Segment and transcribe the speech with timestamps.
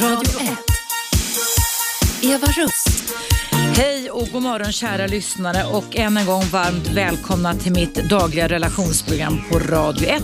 [0.00, 0.58] Radio 1.
[2.22, 2.84] Eva Russ.
[3.76, 8.48] Hej och god morgon kära lyssnare och än en gång varmt välkomna till mitt dagliga
[8.48, 10.22] relationsprogram på Radio 1.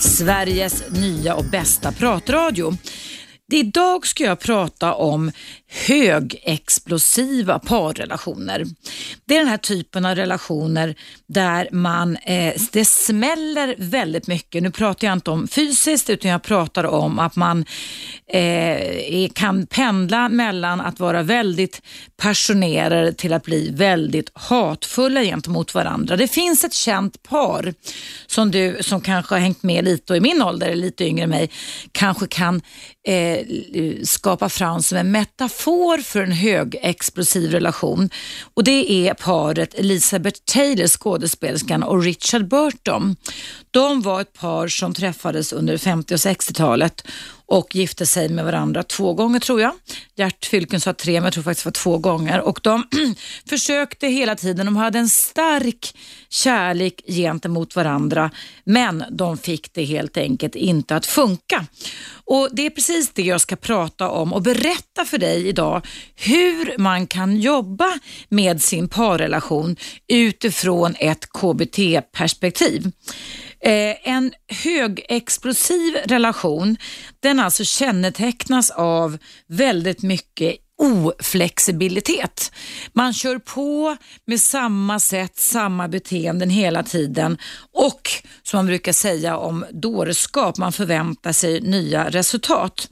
[0.00, 2.76] Sveriges nya och bästa pratradio.
[3.52, 5.32] Idag ska jag prata om
[5.86, 8.64] högexplosiva parrelationer.
[9.24, 10.94] Det är den här typen av relationer
[11.26, 14.62] där man, eh, det smäller väldigt mycket.
[14.62, 17.64] Nu pratar jag inte om fysiskt utan jag pratar om att man
[18.26, 21.82] eh, kan pendla mellan att vara väldigt
[22.16, 26.16] passionerade till att bli väldigt hatfulla gentemot varandra.
[26.16, 27.74] Det finns ett känt par
[28.26, 31.30] som du som kanske har hängt med lite och i min ålder, lite yngre än
[31.30, 31.50] mig,
[31.92, 32.62] kanske kan
[33.08, 33.38] eh,
[34.04, 35.65] skapa fram som en metafor
[35.98, 38.10] för en högexplosiv relation.
[38.54, 43.16] Och det är paret Elizabeth Taylor, skådespelerskan, och Richard Burton.
[43.76, 47.06] De var ett par som träffades under 50 och 60-talet
[47.46, 49.72] och gifte sig med varandra två gånger tror jag.
[50.14, 52.40] Gert Fylken sa tre, men jag tror faktiskt det var två gånger.
[52.40, 52.84] Och de
[53.48, 55.96] försökte hela tiden, de hade en stark
[56.28, 58.30] kärlek gentemot varandra,
[58.64, 61.66] men de fick det helt enkelt inte att funka.
[62.24, 66.78] Och Det är precis det jag ska prata om och berätta för dig idag hur
[66.78, 67.98] man kan jobba
[68.28, 69.76] med sin parrelation
[70.08, 72.92] utifrån ett KBT-perspektiv.
[73.66, 74.32] Eh, en
[74.64, 76.76] högexplosiv relation
[77.20, 82.52] den alltså kännetecknas av väldigt mycket oflexibilitet.
[82.92, 83.96] Man kör på
[84.26, 87.38] med samma sätt, samma beteenden hela tiden
[87.72, 88.10] och
[88.42, 92.88] som man brukar säga om dårskap, man förväntar sig nya resultat.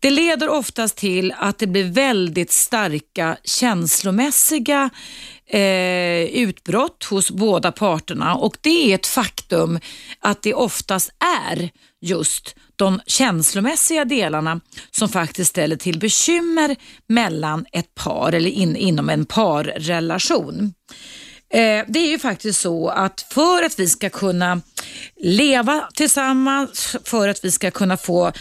[0.00, 4.90] Det leder oftast till att det blir väldigt starka känslomässiga
[5.46, 9.80] eh, utbrott hos båda parterna och det är ett faktum
[10.20, 11.10] att det oftast
[11.48, 14.60] är just de känslomässiga delarna
[14.90, 16.76] som faktiskt ställer till bekymmer
[17.08, 20.74] mellan ett par eller in, inom en parrelation.
[21.52, 24.60] Eh, det är ju faktiskt så att för att vi ska kunna
[25.16, 28.32] leva tillsammans, för att vi ska kunna få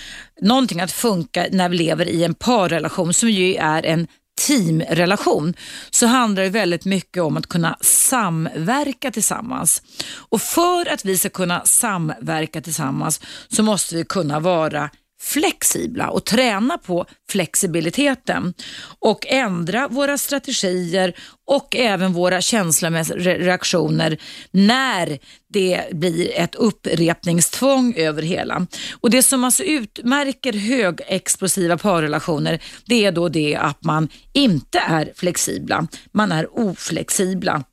[0.42, 5.54] någonting att funka när vi lever i en parrelation som ju är en teamrelation
[5.90, 9.82] så handlar det väldigt mycket om att kunna samverka tillsammans.
[10.16, 14.90] Och för att vi ska kunna samverka tillsammans så måste vi kunna vara
[15.22, 18.54] flexibla och träna på flexibiliteten
[19.00, 21.14] och ändra våra strategier
[21.48, 24.18] och även våra känslomässiga reaktioner
[24.52, 25.20] när
[25.54, 28.68] det blir ett upprepningstvång över hela.
[29.02, 35.14] Och Det som alltså utmärker högexplosiva parrelationer det är då det att man inte är
[35.16, 37.64] flexibla, man är oflexibla.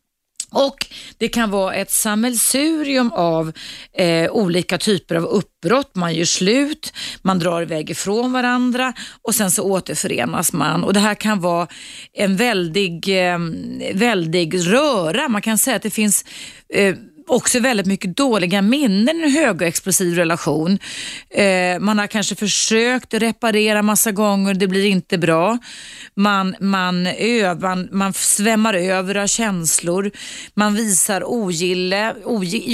[0.52, 0.86] Och
[1.18, 3.52] Det kan vara ett sammelsurium av
[3.92, 5.94] eh, olika typer av uppbrott.
[5.94, 6.92] Man gör slut,
[7.22, 8.92] man drar iväg ifrån varandra
[9.22, 10.84] och sen så återförenas man.
[10.84, 11.66] Och Det här kan vara
[12.12, 13.38] en väldig, eh,
[13.94, 15.28] väldig röra.
[15.28, 16.24] Man kan säga att det finns
[16.74, 16.94] eh,
[17.32, 20.78] också väldigt mycket dåliga minnen i en högexplosiv relation.
[21.30, 25.58] Eh, man har kanske försökt reparera massa gånger, det blir inte bra.
[26.14, 30.10] Man, man, övar, man svämmar över av känslor.
[30.54, 32.14] Man visar ogille,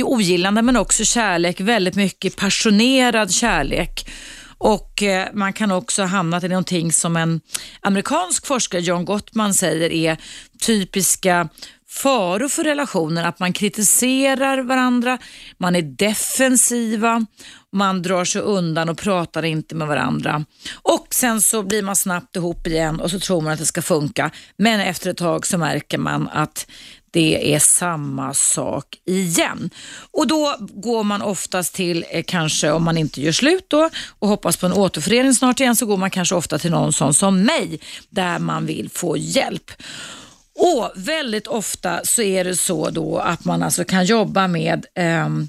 [0.05, 4.11] ogillande men också kärlek, väldigt mycket passionerad kärlek.
[4.59, 7.41] Och eh, Man kan också ha hamnat i någonting som en
[7.81, 10.17] amerikansk forskare, John Gottman, säger är
[10.61, 11.49] typiska
[11.91, 15.19] faror för relationen, att man kritiserar varandra,
[15.59, 17.27] man är defensiva,
[17.73, 20.45] man drar sig undan och pratar inte med varandra.
[20.83, 23.83] Och sen så blir man snabbt ihop igen och så tror man att det ska
[23.83, 24.31] funka.
[24.57, 26.67] Men efter ett tag så märker man att
[27.11, 29.71] det är samma sak igen.
[30.11, 34.29] Och då går man oftast till, eh, kanske om man inte gör slut då och
[34.29, 37.43] hoppas på en återförening snart igen, så går man kanske ofta till någon sån som
[37.43, 39.71] mig där man vill få hjälp.
[40.59, 44.87] Och väldigt ofta så är det så då att man alltså kan jobba med
[45.25, 45.49] um,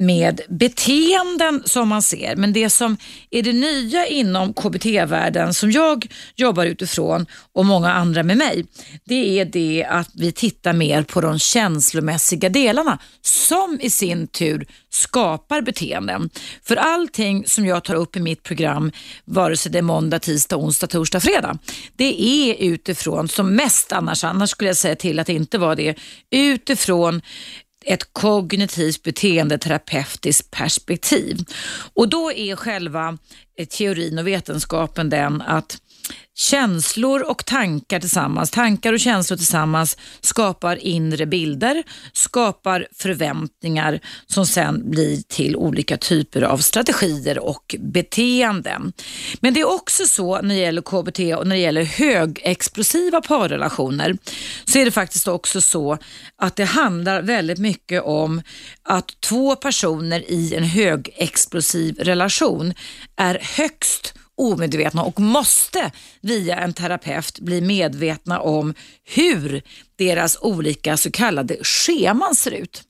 [0.00, 2.36] med beteenden som man ser.
[2.36, 2.96] Men det som
[3.30, 6.06] är det nya inom KBT-världen som jag
[6.36, 8.66] jobbar utifrån och många andra med mig,
[9.04, 14.66] det är det att vi tittar mer på de känslomässiga delarna som i sin tur
[14.90, 16.30] skapar beteenden.
[16.62, 18.92] För allting som jag tar upp i mitt program,
[19.24, 21.58] vare sig det är måndag, tisdag, onsdag, torsdag, fredag,
[21.96, 25.76] det är utifrån, som mest annars, annars skulle jag säga till att det inte var
[25.76, 25.98] det,
[26.30, 27.22] utifrån
[27.84, 31.44] ett kognitivt beteendeterapeutiskt perspektiv.
[31.94, 33.18] Och då är själva
[33.58, 35.78] eh, teorin och vetenskapen den att
[36.40, 41.82] Känslor och tankar tillsammans, tankar och känslor tillsammans skapar inre bilder,
[42.12, 48.92] skapar förväntningar som sen blir till olika typer av strategier och beteenden.
[49.40, 54.16] Men det är också så när det gäller KBT och när det gäller högexplosiva parrelationer
[54.64, 55.98] så är det faktiskt också så
[56.36, 58.42] att det handlar väldigt mycket om
[58.82, 62.74] att två personer i en högexplosiv relation
[63.16, 69.62] är högst omedvetna och måste via en terapeut bli medvetna om hur
[69.96, 72.82] deras olika så kallade scheman ser ut.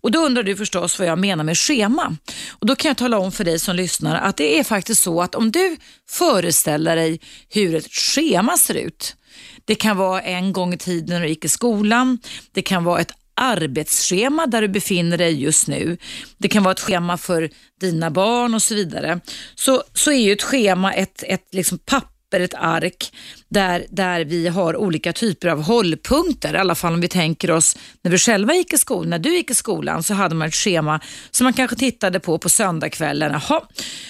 [0.00, 2.16] Och Då undrar du förstås vad jag menar med schema.
[2.50, 5.22] Och Då kan jag tala om för dig som lyssnar att det är faktiskt så
[5.22, 5.76] att om du
[6.10, 9.16] föreställer dig hur ett schema ser ut.
[9.64, 12.18] Det kan vara en gång i tiden när du gick i skolan.
[12.52, 15.98] Det kan vara ett arbetsschema där du befinner dig just nu.
[16.38, 17.50] Det kan vara ett schema för
[17.80, 19.20] dina barn och så vidare.
[19.54, 23.12] Så, så är ju ett schema ett, ett liksom papper, ett ark
[23.48, 26.54] där, där vi har olika typer av hållpunkter.
[26.54, 29.10] I alla fall om vi tänker oss när vi själva gick i skolan.
[29.10, 31.00] När du gick i skolan så hade man ett schema
[31.30, 33.32] som man kanske tittade på på söndagskvällen.
[33.32, 33.60] Jaha,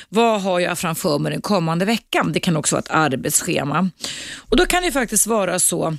[0.08, 2.32] vad har jag framför mig den kommande veckan?
[2.32, 3.90] Det kan också vara ett arbetsschema.
[4.50, 5.96] Och Då kan det faktiskt vara så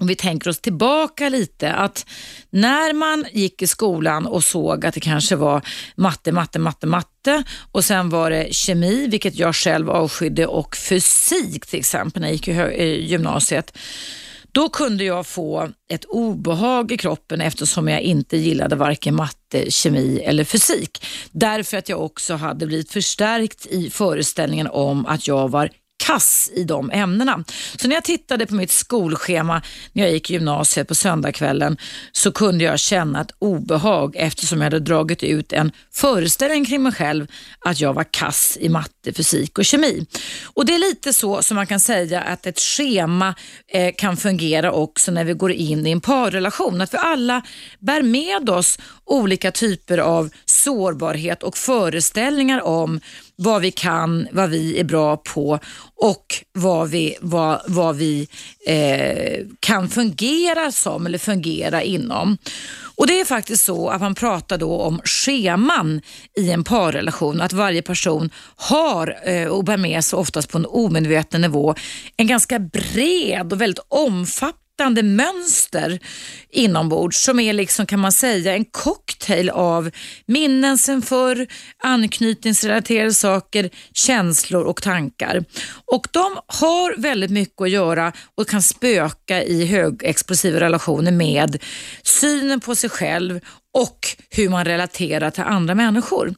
[0.00, 2.06] om vi tänker oss tillbaka lite, att
[2.50, 5.62] när man gick i skolan och såg att det kanske var
[5.96, 11.66] matte, matte, matte, matte och sen var det kemi, vilket jag själv avskydde, och fysik
[11.66, 13.76] till exempel när jag gick i gymnasiet.
[14.52, 20.18] Då kunde jag få ett obehag i kroppen eftersom jag inte gillade varken matte, kemi
[20.18, 21.06] eller fysik.
[21.30, 25.70] Därför att jag också hade blivit förstärkt i föreställningen om att jag var
[26.00, 27.44] kass i de ämnena.
[27.76, 29.62] Så när jag tittade på mitt skolschema
[29.92, 31.76] när jag gick i gymnasiet på söndagskvällen
[32.12, 36.92] så kunde jag känna ett obehag eftersom jag hade dragit ut en föreställning kring mig
[36.92, 37.26] själv
[37.64, 40.06] att jag var kass i matte, fysik och kemi.
[40.44, 43.34] Och Det är lite så som man kan säga att ett schema
[43.72, 46.80] eh, kan fungera också när vi går in i en parrelation.
[46.80, 47.42] Att vi alla
[47.78, 48.78] bär med oss
[49.10, 53.00] olika typer av sårbarhet och föreställningar om
[53.36, 55.58] vad vi kan, vad vi är bra på
[55.96, 58.28] och vad vi, vad, vad vi
[58.66, 62.38] eh, kan fungera som eller fungera inom.
[62.96, 66.00] Och Det är faktiskt så att man pratar då om scheman
[66.38, 67.40] i en parrelation.
[67.40, 71.74] Att varje person har eh, och bär med sig oftast på en omedveten nivå
[72.16, 75.98] en ganska bred och väldigt omfattande omfattande mönster
[76.50, 79.90] inombords som är liksom kan man säga en cocktail av
[80.26, 81.46] minnen sen förr,
[81.82, 85.44] anknytningsrelaterade saker, känslor och tankar.
[85.92, 91.62] Och de har väldigt mycket att göra och kan spöka i högexplosiva relationer med
[92.02, 93.40] synen på sig själv
[93.74, 93.98] och
[94.30, 96.34] hur man relaterar till andra människor.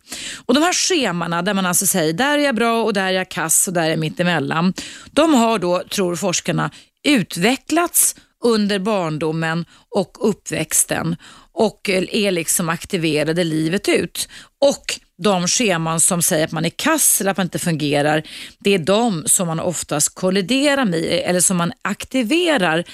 [0.47, 3.13] Och De här schemana där man alltså säger där är jag bra och där är
[3.13, 4.75] jag kass och där är jag mittemellan.
[5.11, 6.71] De har då, tror forskarna,
[7.05, 11.17] utvecklats under barndomen och uppväxten
[11.53, 14.29] och eh, är liksom aktiverade livet ut.
[14.61, 18.23] Och de scheman som säger att man är kass eller att man inte fungerar,
[18.59, 22.85] det är de som man oftast kolliderar med eller som man aktiverar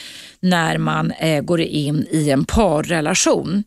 [0.40, 3.64] när man eh, går in i en parrelation.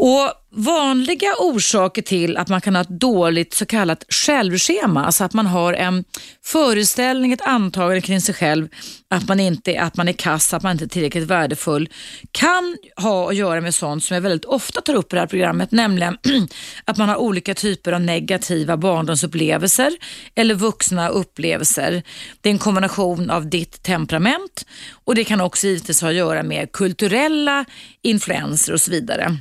[0.00, 5.32] Och Vanliga orsaker till att man kan ha ett dåligt så kallat självschema, alltså att
[5.32, 6.04] man har en
[6.44, 8.68] föreställning, ett antagande kring sig själv,
[9.10, 11.88] att man, inte, att man är kass, att man inte är tillräckligt värdefull,
[12.32, 15.26] kan ha att göra med sånt som jag väldigt ofta tar upp i det här
[15.26, 16.18] programmet, nämligen
[16.84, 19.92] att man har olika typer av negativa barndomsupplevelser
[20.34, 22.02] eller vuxna upplevelser.
[22.40, 24.66] Det är en kombination av ditt temperament
[25.04, 27.64] och det kan också givetvis ha att göra med kulturella
[28.02, 29.38] influenser och så vidare.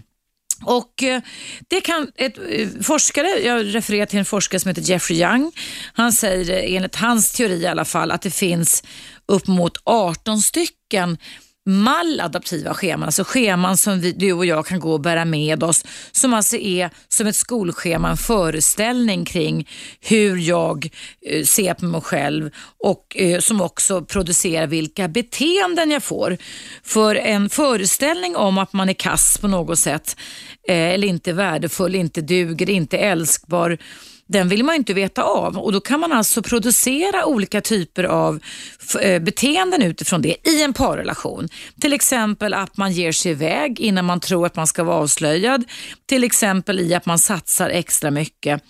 [0.63, 1.21] Och eh,
[1.67, 5.51] det kan ett eh, forskare, jag refererar till en forskare som heter Jeffrey Young,
[5.93, 8.83] han säger eh, enligt hans teori i alla fall att det finns
[9.25, 11.17] upp mot 18 stycken
[11.65, 15.85] maladaptiva scheman, alltså scheman som vi, du och jag kan gå och bära med oss,
[16.11, 19.67] som alltså är som ett skolschema, en föreställning kring
[19.99, 20.89] hur jag
[21.25, 22.51] eh, ser på mig själv
[22.83, 26.37] och eh, som också producerar vilka beteenden jag får.
[26.83, 30.15] För en föreställning om att man är kass på något sätt,
[30.67, 33.77] eh, eller inte värdefull, inte duger, inte älskbar,
[34.29, 38.39] den vill man inte veta av och då kan man alltså producera olika typer av
[39.01, 41.47] eh, beteenden utifrån det i en parrelation.
[41.81, 45.63] Till exempel att man ger sig iväg innan man tror att man ska vara avslöjad.
[46.05, 48.63] Till exempel i att man satsar extra mycket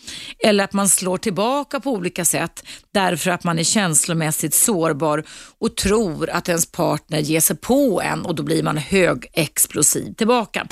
[0.43, 2.63] eller att man slår tillbaka på olika sätt
[2.93, 5.23] därför att man är känslomässigt sårbar
[5.59, 10.67] och tror att ens partner ger sig på en och då blir man högexplosiv tillbaka.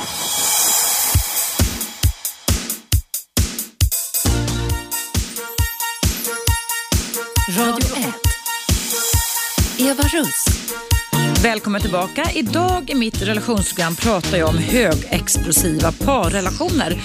[9.95, 10.45] Russ.
[11.43, 12.31] Välkommen tillbaka.
[12.33, 17.01] Idag i mitt relationsprogram pratar jag om högexplosiva parrelationer.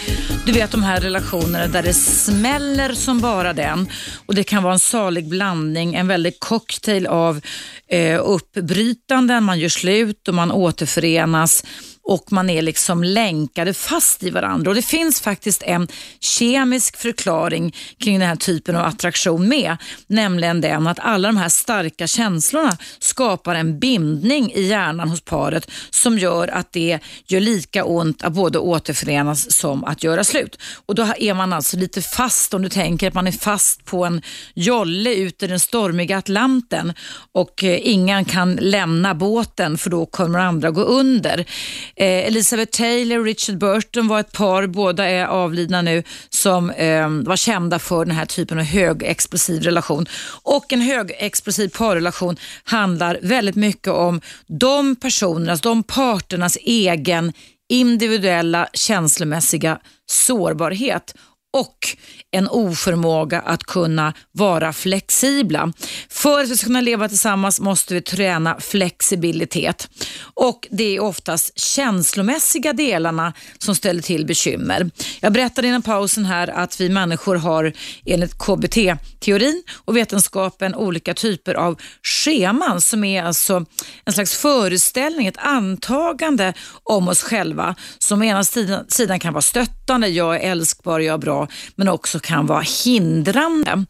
[0.47, 3.89] Du vet de här relationerna där det smäller som bara den
[4.27, 7.41] och det kan vara en salig blandning, en väldig cocktail av
[7.89, 11.65] eh, uppbrytanden, man gör slut och man återförenas
[12.05, 14.71] och man är liksom länkade fast i varandra.
[14.71, 15.89] Och Det finns faktiskt en
[16.21, 21.49] kemisk förklaring kring den här typen av attraktion med, nämligen den att alla de här
[21.49, 27.85] starka känslorna skapar en bindning i hjärnan hos paret som gör att det gör lika
[27.85, 30.59] ont att både återförenas som att göra slut.
[30.87, 34.05] Och Då är man alltså lite fast, om du tänker att man är fast på
[34.05, 34.23] en
[34.55, 36.93] jolle ut i den stormiga Atlanten
[37.33, 41.47] och eh, ingen kan lämna båten för då kommer andra gå under.
[41.97, 47.09] Eh, Elizabeth Taylor och Richard Burton var ett par, båda är avlidna nu, som eh,
[47.09, 50.07] var kända för den här typen av högexplosiv relation.
[50.43, 57.33] Och en högexplosiv parrelation handlar väldigt mycket om de personernas, de parternas egen
[57.69, 59.79] individuella känslomässiga
[60.11, 61.15] sårbarhet
[61.53, 61.97] och
[62.31, 65.73] en oförmåga att kunna vara flexibla.
[66.09, 69.89] För att vi ska kunna leva tillsammans måste vi träna flexibilitet
[70.35, 74.91] och det är oftast känslomässiga delarna som ställer till bekymmer.
[75.21, 77.73] Jag berättade innan pausen här att vi människor har
[78.05, 83.65] enligt KBT-teorin och vetenskapen olika typer av scheman som är alltså
[84.05, 88.45] en slags föreställning, ett antagande om oss själva som å ena
[88.89, 91.42] sidan kan vara stöttande, jag är älskbar, jag är bra,
[91.77, 93.85] men också kan vara hindrande.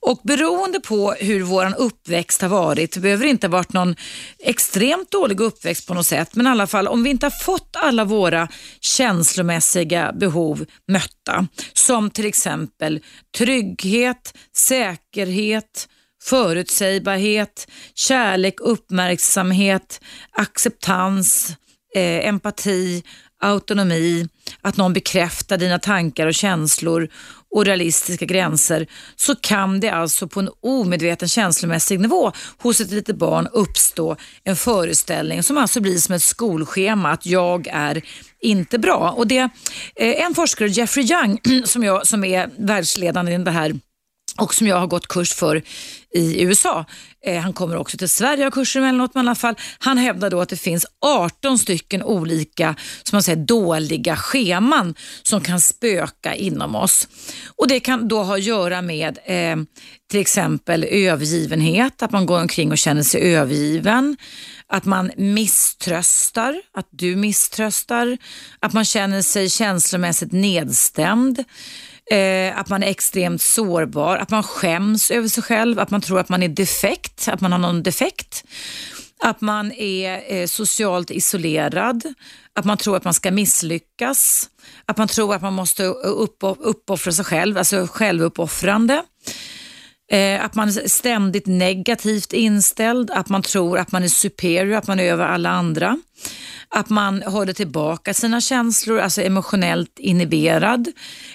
[0.00, 3.96] Och beroende på hur vår uppväxt har varit, det behöver inte ha varit någon
[4.38, 7.76] extremt dålig uppväxt på något sätt, men i alla fall om vi inte har fått
[7.76, 8.48] alla våra
[8.80, 13.00] känslomässiga behov mötta, som till exempel
[13.38, 15.88] trygghet, säkerhet,
[16.22, 20.00] förutsägbarhet, kärlek, uppmärksamhet,
[20.32, 21.56] acceptans,
[21.94, 23.02] eh, empati,
[23.42, 24.28] autonomi,
[24.60, 27.08] att någon bekräftar dina tankar och känslor
[27.50, 28.86] och realistiska gränser
[29.16, 34.56] så kan det alltså på en omedveten känslomässig nivå hos ett litet barn uppstå en
[34.56, 38.02] föreställning som alltså blir som ett skolschema att jag är
[38.40, 39.14] inte bra.
[39.16, 39.48] Och det,
[39.96, 43.80] eh, en forskare, Jeffrey Young, som, jag, som är världsledande i det här
[44.38, 45.62] och som jag har gått kurs för
[46.14, 46.84] i USA.
[47.24, 49.54] Eh, han kommer också till Sverige och har kurser emellanåt, men i alla fall.
[49.78, 55.40] Han hävdar då att det finns 18 stycken olika som man säger, dåliga scheman som
[55.40, 57.08] kan spöka inom oss.
[57.56, 59.56] Och Det kan då ha att göra med eh,
[60.10, 64.16] till exempel övergivenhet, att man går omkring och känner sig övergiven,
[64.66, 68.18] att man misströstar, att du misströstar,
[68.60, 71.44] att man känner sig känslomässigt nedstämd,
[72.10, 76.20] Eh, att man är extremt sårbar, att man skäms över sig själv, att man tror
[76.20, 78.44] att man är defekt, att man har någon defekt.
[79.24, 82.14] Att man är eh, socialt isolerad,
[82.52, 84.50] att man tror att man ska misslyckas,
[84.84, 89.02] att man tror att man måste uppoffra sig själv, alltså självuppoffrande.
[90.10, 94.86] Eh, att man är ständigt negativt inställd, att man tror att man är superior, att
[94.86, 95.98] man är över alla andra.
[96.70, 100.88] Att man håller tillbaka sina känslor, alltså emotionellt inhiberad.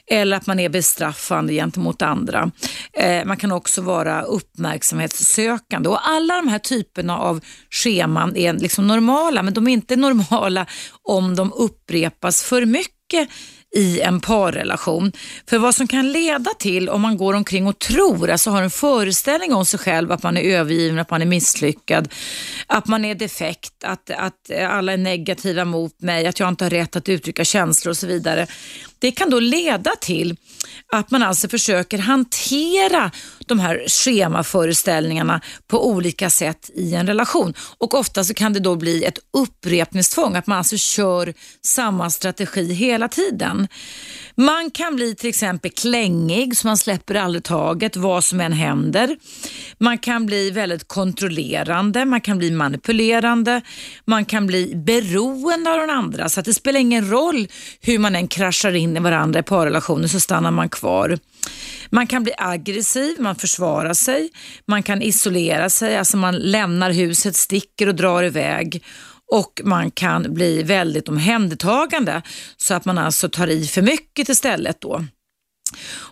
[0.08, 2.52] Eller att man är bestraffande gentemot andra.
[2.94, 5.90] Eh, man kan också vara uppmärksamhetssökande.
[5.90, 10.66] Och alla de här typerna av scheman är liksom normala, men de är inte normala
[11.04, 13.30] om de upprepas för mycket
[13.74, 15.12] i en parrelation.
[15.50, 18.70] För vad som kan leda till om man går omkring och tror, alltså har en
[18.70, 22.14] föreställning om sig själv att man är övergiven, att man är misslyckad,
[22.68, 26.70] att man är defekt, att, att alla är negativa mot mig, att jag inte har
[26.70, 28.48] rätt att uttrycka känslor och så vidare.
[29.04, 30.36] Det kan då leda till
[30.94, 33.12] att man alltså försöker hantera
[33.46, 37.54] de här schemaföreställningarna på olika sätt i en relation.
[37.78, 42.74] Och ofta så kan det då bli ett upprepningstvång, att man alltså kör samma strategi
[42.74, 43.68] hela tiden.
[44.36, 49.18] Man kan bli till exempel klängig, så man släpper aldrig taget vad som än händer.
[49.78, 53.62] Man kan bli väldigt kontrollerande, man kan bli manipulerande,
[54.06, 57.48] man kan bli beroende av den andra, så att det spelar ingen roll
[57.82, 61.18] hur man än kraschar in i varandra i parrelationer så stannar man kvar.
[61.90, 64.30] Man kan bli aggressiv, man försvarar sig,
[64.66, 68.84] man kan isolera sig, alltså man lämnar huset, sticker och drar iväg
[69.34, 72.22] och man kan bli väldigt omhändertagande
[72.58, 75.06] så att man alltså tar i för mycket istället då.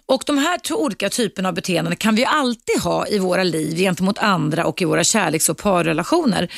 [0.05, 3.77] Och De här två olika typerna av beteenden kan vi alltid ha i våra liv
[3.77, 6.51] gentemot andra och i våra kärleks och parrelationer.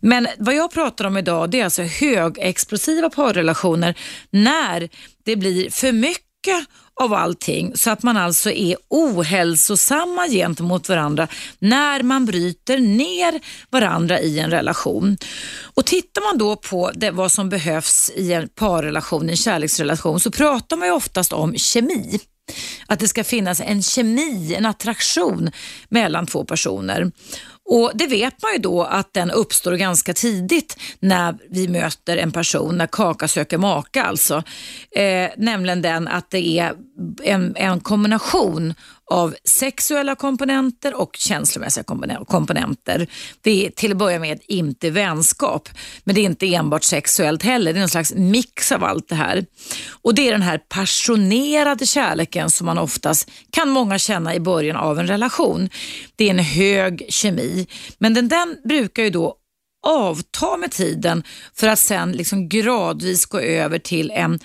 [0.00, 3.94] Men vad jag pratar om idag det är alltså högexplosiva parrelationer
[4.30, 4.88] när
[5.24, 6.66] det blir för mycket
[7.00, 11.28] av allting så att man alltså är ohälsosamma gentemot varandra
[11.58, 13.40] när man bryter ner
[13.70, 15.16] varandra i en relation.
[15.74, 20.30] Och Tittar man då på det, vad som behövs i en parrelation, en kärleksrelation, så
[20.30, 22.20] pratar man ju oftast om kemi.
[22.86, 25.50] Att det ska finnas en kemi, en attraktion
[25.88, 27.10] mellan två personer.
[27.70, 32.32] Och Det vet man ju då att den uppstår ganska tidigt när vi möter en
[32.32, 34.42] person, när kaka söker maka alltså.
[34.96, 36.74] Eh, nämligen den att det är
[37.22, 38.74] en, en kombination
[39.10, 41.84] av sexuella komponenter och känslomässiga
[42.28, 43.06] komponenter.
[43.40, 45.68] Det är till att börja med inte vänskap,
[46.04, 47.72] men det är inte enbart sexuellt heller.
[47.72, 49.46] Det är en slags mix av allt det här.
[50.02, 54.76] Och Det är den här passionerade kärleken som man oftast kan många känna i början
[54.76, 55.68] av en relation.
[56.16, 57.59] Det är en hög kemi,
[57.98, 59.36] men den, den brukar ju då
[59.82, 61.22] avta med tiden
[61.54, 64.38] för att sen liksom gradvis gå över till en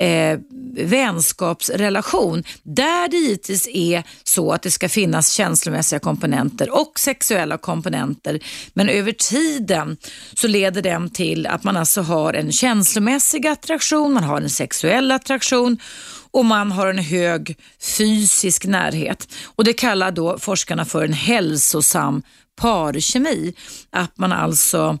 [0.00, 0.38] eh,
[0.76, 8.40] vänskapsrelation där det givetvis är så att det ska finnas känslomässiga komponenter och sexuella komponenter.
[8.74, 9.96] Men över tiden
[10.34, 15.10] så leder den till att man alltså har en känslomässig attraktion, man har en sexuell
[15.12, 15.78] attraktion
[16.30, 17.58] och man har en hög
[17.98, 19.28] fysisk närhet.
[19.44, 22.22] Och Det kallar då forskarna för en hälsosam
[22.60, 23.54] parkemi.
[23.90, 24.98] Att man alltså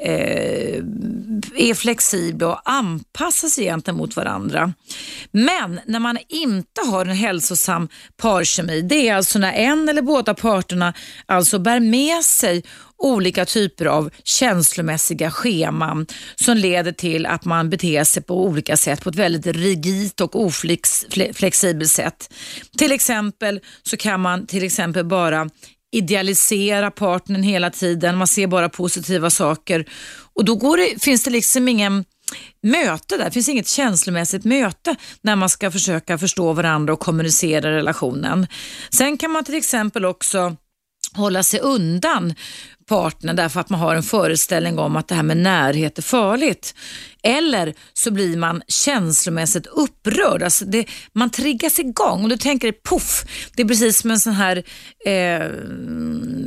[0.00, 0.82] eh,
[1.56, 4.72] är flexibla och anpassar sig gentemot varandra.
[5.30, 10.34] Men när man inte har en hälsosam parkemi, det är alltså när en eller båda
[10.34, 10.94] parterna
[11.26, 12.62] alltså bär med sig
[12.96, 19.04] olika typer av känslomässiga scheman som leder till att man beter sig på olika sätt
[19.04, 22.34] på ett väldigt rigidt och oflexibelt sätt.
[22.78, 25.50] Till exempel så kan man till exempel bara
[25.94, 29.86] idealisera partnern hela tiden, man ser bara positiva saker
[30.34, 32.04] och då går det, finns det liksom ingen
[32.62, 37.70] möte där, det finns inget känslomässigt möte när man ska försöka förstå varandra och kommunicera
[37.70, 38.46] relationen.
[38.90, 40.56] Sen kan man till exempel också
[41.12, 42.34] hålla sig undan
[42.86, 46.74] partnern därför att man har en föreställning om att det här med närhet är farligt.
[47.22, 50.42] Eller så blir man känslomässigt upprörd.
[50.42, 53.24] Alltså det, man triggas igång och du tänker poff,
[53.56, 54.62] det är precis som en sån här
[55.06, 55.48] eh,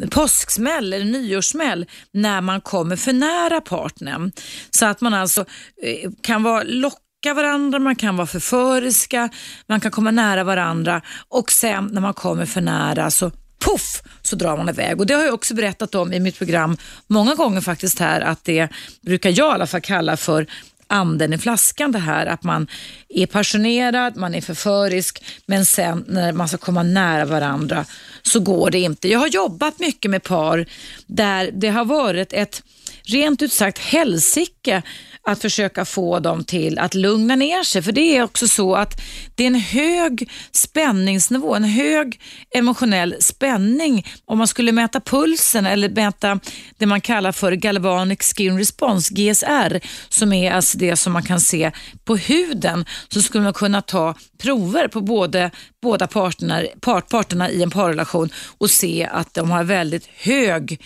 [0.09, 4.31] påsksmäll eller nyårssmäll när man kommer för nära partnern.
[4.69, 5.45] Så att man alltså
[5.83, 9.29] eh, kan vara lockad varandra, man kan vara förföriska,
[9.67, 13.31] man kan komma nära varandra och sen när man kommer för nära så
[13.65, 14.99] puff så drar man iväg.
[14.99, 18.43] Och Det har jag också berättat om i mitt program många gånger faktiskt här att
[18.43, 18.69] det
[19.01, 20.47] brukar jag i alla fall kalla för
[20.87, 22.67] anden i flaskan det här att man
[23.09, 27.85] är passionerad, man är förförisk men sen när man ska komma nära varandra
[28.21, 29.07] så går det inte.
[29.07, 30.65] Jag har jobbat mycket med par
[31.05, 32.63] där det har varit ett
[33.03, 34.81] rent ut sagt helsike
[35.27, 37.81] att försöka få dem till att lugna ner sig.
[37.81, 39.01] För det är också så att
[39.35, 42.21] det är en hög spänningsnivå, en hög
[42.55, 44.05] emotionell spänning.
[44.25, 46.39] Om man skulle mäta pulsen eller mäta
[46.77, 51.41] det man kallar för Galvanic Skin Response, GSR, som är alltså det som man kan
[51.41, 51.71] se
[52.05, 57.63] på huden, så skulle man kunna ta prover på både, båda parterna, part, parterna i
[57.63, 60.81] en parrelation och se att de har väldigt hög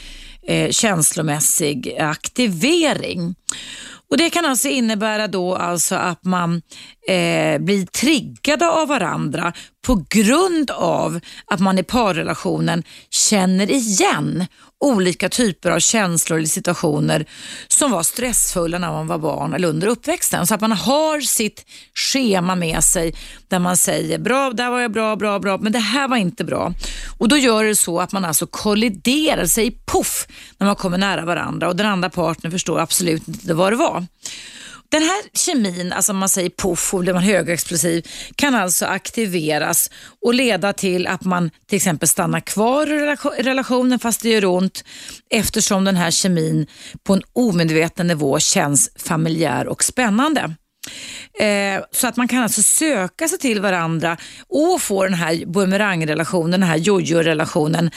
[0.48, 3.36] eh, känslomässig aktivering.
[4.12, 6.62] Och Det kan alltså innebära då alltså att man
[7.08, 9.54] eh, blir triggade av varandra
[9.88, 14.46] på grund av att man i parrelationen känner igen
[14.82, 17.26] olika typer av känslor eller situationer
[17.68, 20.48] som var stressfulla när man var barn eller under uppväxten.
[20.48, 23.16] Så att man har sitt schema med sig
[23.48, 26.44] där man säger bra, där var jag bra, bra, bra, men det här var inte
[26.44, 26.74] bra.
[27.18, 31.26] Och Då gör det så att man alltså kolliderar, sig poff när man kommer nära
[31.26, 34.06] varandra och den andra partnern förstår absolut inte vad det var.
[34.92, 39.90] Den här kemin, alltså man säger poff och blir man högexplosiv, kan alltså aktiveras
[40.22, 44.84] och leda till att man till exempel stannar kvar i relationen fast det gör ont
[45.30, 46.68] eftersom den här kemin
[47.04, 50.56] på en omedveten nivå känns familjär och spännande.
[51.40, 56.52] Eh, så att man kan alltså söka sig till varandra och få den här bumerangrelationen,
[56.52, 57.92] den här jojo-relationen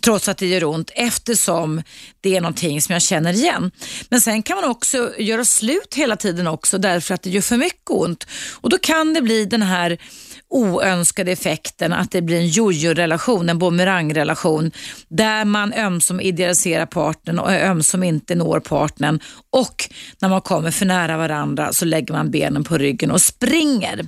[0.00, 1.82] trots att det gör ont eftersom
[2.20, 3.70] det är någonting som jag känner igen.
[4.08, 7.56] Men sen kan man också göra slut hela tiden också därför att det gör för
[7.56, 9.98] mycket ont och då kan det bli den här
[10.52, 14.70] oönskade effekten att det blir en jojo-relation, en bumerangrelation
[15.08, 19.88] där man ömsom idealiserar partnern och ömsom inte når partnern och
[20.20, 24.06] när man kommer för nära varandra så lägger man benen på ryggen och springer.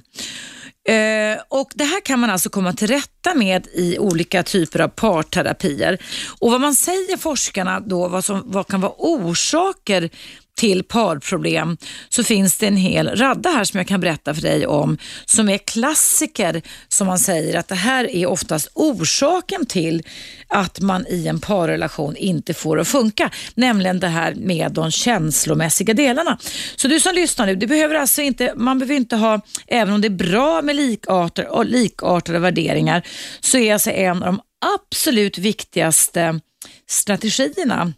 [0.90, 4.88] Uh, och Det här kan man alltså komma till rätta med i olika typer av
[4.88, 5.98] parterapier.
[6.40, 10.10] Och Vad man säger forskarna då, vad, som, vad kan vara orsaker
[10.56, 11.76] till parproblem
[12.08, 15.48] så finns det en hel radda här som jag kan berätta för dig om som
[15.48, 20.02] är klassiker som man säger att det här är oftast orsaken till
[20.48, 23.30] att man i en parrelation inte får att funka.
[23.54, 26.38] Nämligen det här med de känslomässiga delarna.
[26.76, 30.00] Så du som lyssnar nu, du behöver alltså inte, man behöver inte ha, även om
[30.00, 33.06] det är bra med likartade, och likartade värderingar,
[33.40, 34.40] så är alltså en av de
[34.76, 36.40] absolut viktigaste
[36.88, 37.92] strategierna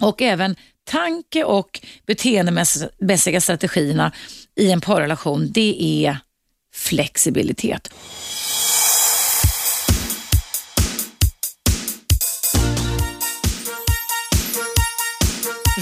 [0.00, 0.56] och även
[0.90, 4.12] tanke och beteendemässiga strategierna
[4.56, 6.18] i en parrelation, det är
[6.74, 7.94] flexibilitet.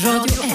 [0.05, 0.53] Radio 1.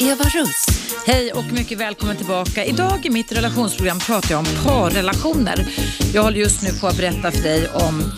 [0.00, 0.66] Eva Russ.
[1.06, 2.64] Hej och mycket välkommen tillbaka.
[2.64, 5.68] Idag i mitt relationsprogram pratar jag om parrelationer.
[6.14, 8.12] Jag håller just nu på att berätta för dig om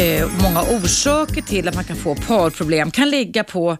[0.00, 2.90] Eh, många orsaker till att man kan få parproblem.
[2.90, 3.76] kan ligga på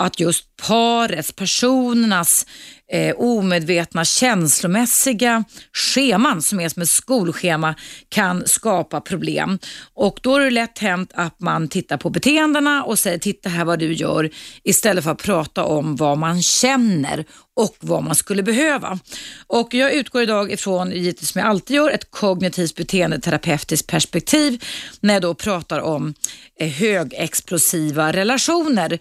[0.00, 2.46] att just parets, personernas
[2.92, 7.74] eh, omedvetna känslomässiga scheman som är som ett skolschema
[8.08, 9.58] kan skapa problem.
[9.94, 13.64] Och Då är det lätt hänt att man tittar på beteendena och säger titta här
[13.64, 14.30] vad du gör
[14.64, 17.24] istället för att prata om vad man känner
[17.56, 18.98] och vad man skulle behöva.
[19.46, 24.64] Och Jag utgår idag ifrån, givetvis som jag alltid gör, ett kognitivt beteendeterapeutiskt perspektiv
[25.00, 26.14] när jag då pratar om
[26.60, 28.98] eh, högexplosiva relationer.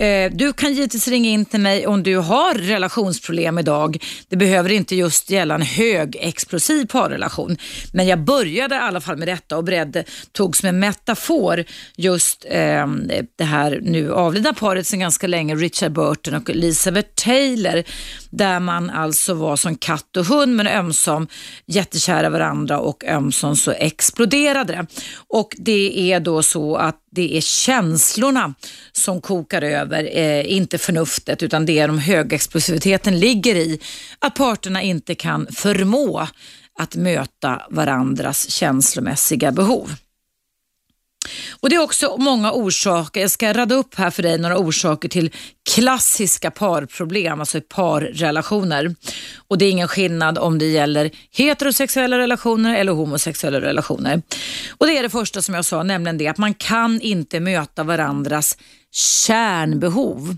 [0.00, 4.04] Eh, du kan givetvis ringa in till mig om du har relationsproblem idag.
[4.28, 7.56] Det behöver inte just gälla en högexplosiv parrelation.
[7.92, 11.64] Men jag började i alla fall med detta och beredde, tog som en metafor
[11.96, 12.86] just eh,
[13.38, 17.82] det här nu avlidna paret sedan ganska länge, Richard Burton och Elizabeth Taylor
[18.30, 21.28] där man alltså var som katt och hund men ömsom
[21.66, 24.86] jättekära varandra och ömsom så exploderade det.
[25.28, 28.54] Och det är då så att det är känslorna
[28.92, 33.80] som kokar över, eh, inte förnuftet utan det är de högexplosiviteten ligger i
[34.18, 36.26] att parterna inte kan förmå
[36.78, 39.90] att möta varandras känslomässiga behov.
[41.60, 43.20] Och Det är också många orsaker.
[43.20, 45.30] Jag ska rada upp här för dig några orsaker till
[45.70, 48.94] klassiska parproblem, alltså parrelationer.
[49.48, 54.22] Och Det är ingen skillnad om det gäller heterosexuella relationer eller homosexuella relationer.
[54.70, 57.82] Och Det är det första som jag sa, nämligen det att man kan inte möta
[57.82, 58.56] varandras
[58.92, 60.36] kärnbehov.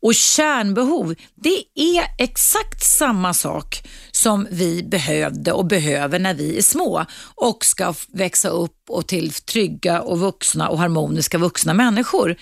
[0.00, 6.62] Och kärnbehov, det är exakt samma sak som vi behövde och behöver när vi är
[6.62, 12.36] små och ska växa upp och till trygga och vuxna och harmoniska vuxna människor.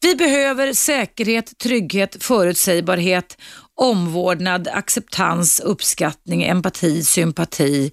[0.00, 3.38] Vi behöver säkerhet, trygghet, förutsägbarhet
[3.76, 7.92] omvårdnad, acceptans, uppskattning, empati, sympati,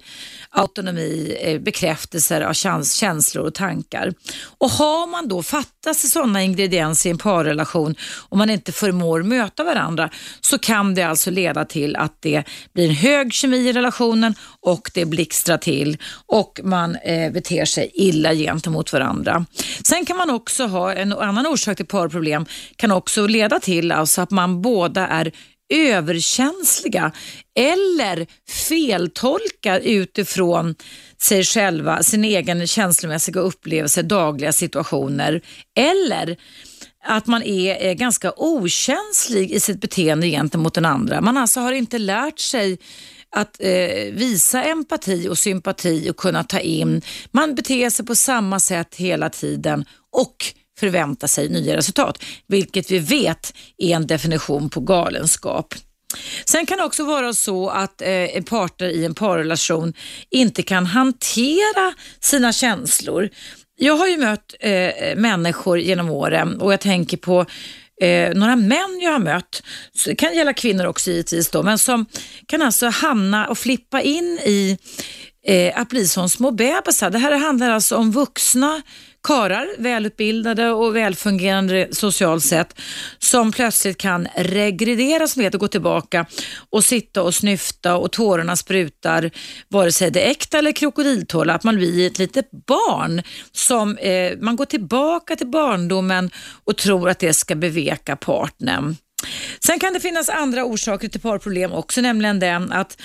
[0.50, 2.52] autonomi, eh, bekräftelser av
[2.84, 4.14] känslor och tankar.
[4.58, 7.94] Och har man då fattas sådana ingredienser i en parrelation
[8.28, 12.88] och man inte förmår möta varandra så kan det alltså leda till att det blir
[12.88, 18.34] en hög kemi i relationen och det blixtrar till och man eh, beter sig illa
[18.34, 19.46] gentemot varandra.
[19.84, 24.20] Sen kan man också ha en annan orsak till parproblem kan också leda till alltså
[24.20, 25.32] att man båda är
[25.68, 27.12] överkänsliga
[27.58, 28.26] eller
[28.68, 30.74] feltolkar utifrån
[31.22, 35.40] sig själva, sin egen känslomässiga upplevelse, dagliga situationer
[35.76, 36.36] eller
[37.06, 41.20] att man är ganska okänslig i sitt beteende gentemot den andra.
[41.20, 42.78] Man alltså har inte lärt sig
[43.30, 47.02] att eh, visa empati och sympati och kunna ta in.
[47.30, 50.36] Man beter sig på samma sätt hela tiden och
[50.78, 55.74] förvänta sig nya resultat, vilket vi vet är en definition på galenskap.
[56.44, 59.94] Sen kan det också vara så att eh, parter i en parrelation
[60.30, 63.30] inte kan hantera sina känslor.
[63.76, 67.46] Jag har ju mött eh, människor genom åren och jag tänker på
[68.00, 69.62] eh, några män jag har mött,
[70.06, 72.06] det kan gälla kvinnor också givetvis då, men som
[72.46, 74.78] kan alltså hamna och flippa in i
[75.46, 77.10] eh, att bli som små bebisar.
[77.10, 78.82] Det här handlar alltså om vuxna
[79.24, 82.80] karar, välutbildade och välfungerande socialt sett,
[83.18, 86.26] som plötsligt kan regredera som heter, gå tillbaka
[86.70, 89.30] och sitta och snyfta och tårarna sprutar,
[89.68, 94.32] vare sig det är äkta eller krokodiltårar, att man blir ett litet barn som eh,
[94.40, 96.30] man går tillbaka till barndomen
[96.64, 98.96] och tror att det ska beveka partnern.
[99.60, 102.96] Sen kan det finnas andra orsaker till parproblem också, nämligen den att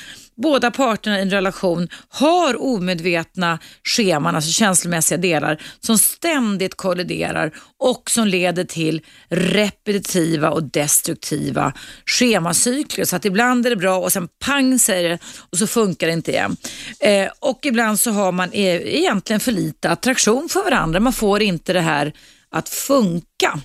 [0.42, 8.10] båda parterna i en relation har omedvetna scheman, alltså känslomässiga delar, som ständigt kolliderar och
[8.10, 11.74] som leder till repetitiva och destruktiva
[12.06, 13.06] schemacykler.
[13.06, 15.20] Så att ibland är det bra och sen pang säger det
[15.52, 16.58] och så funkar det inte igen.
[17.00, 21.00] Eh, och ibland så har man e egentligen för lite attraktion för varandra.
[21.00, 22.14] Man får inte det här
[22.52, 23.60] att funka.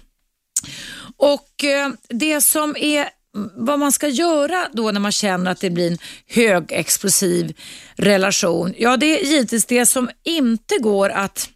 [1.17, 3.09] Och eh, det som är
[3.57, 7.57] vad man ska göra då när man känner att det blir en högexplosiv
[7.97, 11.49] relation, ja det är givetvis det som inte går att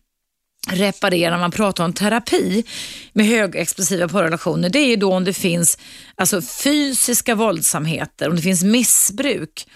[0.71, 2.65] reparera när man pratar om terapi
[3.13, 5.79] med högexplosiva parrelationer, det är ju då om det finns
[6.15, 9.67] alltså, fysiska våldsamheter, om det finns missbruk,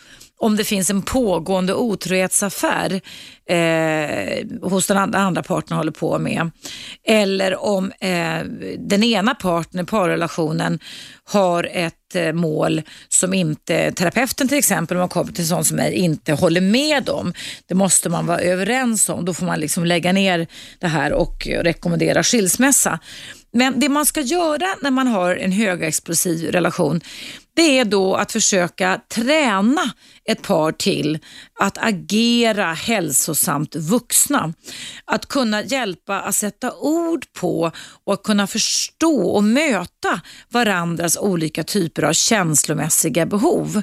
[0.42, 3.00] om det finns en pågående otrohetsaffär
[3.48, 6.50] eh, hos den andra, partnern parten håller på med.
[7.06, 8.44] Eller om eh,
[8.78, 10.78] den ena parten i parrelationen
[11.24, 15.76] har ett eh, mål som inte terapeuten till exempel, om man kommer till sån som
[15.76, 17.32] mig, inte håller med om.
[17.66, 19.24] Det måste man vara överens om.
[19.24, 20.46] Då får man liksom lägga ner
[20.78, 22.98] det här och rekommendera skilsmässa.
[23.52, 27.00] Men det man ska göra när man har en högexplosiv relation,
[27.54, 29.92] det är då att försöka träna
[30.24, 31.18] ett par till
[31.60, 34.54] att agera hälsosamt vuxna.
[35.04, 37.72] Att kunna hjälpa att sätta ord på
[38.04, 43.82] och att kunna förstå och möta varandras olika typer av känslomässiga behov.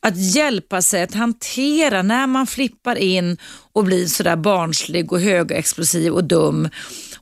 [0.00, 3.36] Att hjälpa sig att hantera när man flippar in
[3.72, 6.68] och blir sådär barnslig och högexplosiv och dum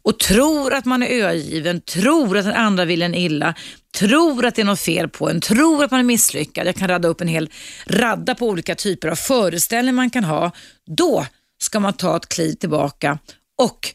[0.02, 3.54] och tror att man är övergiven, tror att den andra vill en illa,
[3.98, 6.66] tror att det är något fel på en, tror att man är misslyckad.
[6.66, 7.50] Jag kan radda upp en hel
[7.86, 10.50] radda på olika typer av föreställningar man kan ha.
[10.86, 11.26] Då
[11.62, 13.18] ska man ta ett kliv tillbaka
[13.58, 13.94] och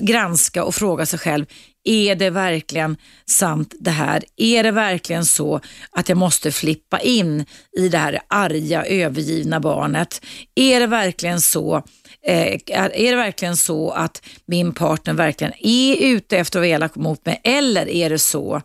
[0.00, 1.46] granska och fråga sig själv,
[1.84, 4.24] är det verkligen sant det här?
[4.36, 7.44] Är det verkligen så att jag måste flippa in
[7.78, 10.24] i det här arga, övergivna barnet?
[10.54, 11.82] Är det verkligen så
[12.28, 16.94] Eh, är det verkligen så att min partner verkligen är ute efter att vara elak
[16.96, 18.62] mot mig eller är det så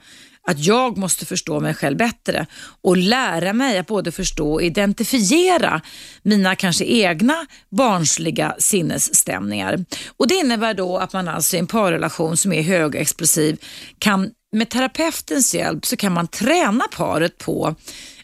[0.47, 2.45] att jag måste förstå mig själv bättre
[2.81, 5.81] och lära mig att både förstå och identifiera
[6.23, 9.85] mina kanske egna barnsliga sinnesstämningar.
[10.17, 13.57] Och Det innebär då att man alltså i en parrelation som är högexplosiv
[13.99, 17.75] kan med terapeutens hjälp så kan man träna paret på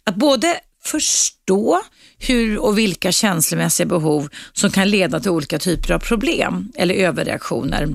[0.03, 1.81] att både förstå
[2.19, 7.87] hur och vilka känslomässiga behov som kan leda till olika typer av problem eller överreaktioner.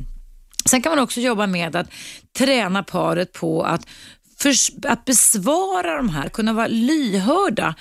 [0.65, 1.91] Sen kan man också jobba med att
[2.39, 3.87] träna paret på att,
[4.39, 4.55] för,
[4.89, 7.75] att besvara de här, kunna vara lyhörda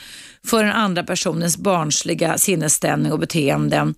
[0.45, 3.95] för den andra personens barnsliga sinnesstämning och beteenden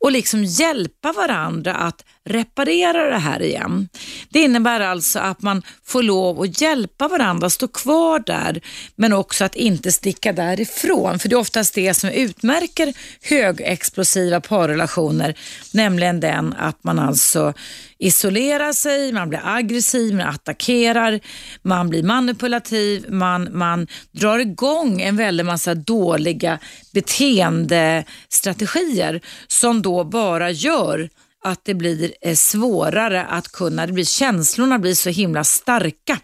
[0.00, 3.88] och liksom hjälpa varandra att reparera det här igen.
[4.28, 8.60] Det innebär alltså att man får lov att hjälpa varandra stå kvar där
[8.96, 11.18] men också att inte sticka därifrån.
[11.18, 15.34] För det är oftast det som utmärker högexplosiva parrelationer,
[15.72, 17.54] nämligen den att man alltså
[17.98, 21.20] isolerar sig, man blir aggressiv, man attackerar,
[21.62, 26.58] man blir manipulativ, man, man drar igång en väldig massa dåliga
[26.92, 31.08] beteendestrategier som då bara gör
[31.44, 36.18] att det blir eh, svårare att kunna, det blir, känslorna blir så himla starka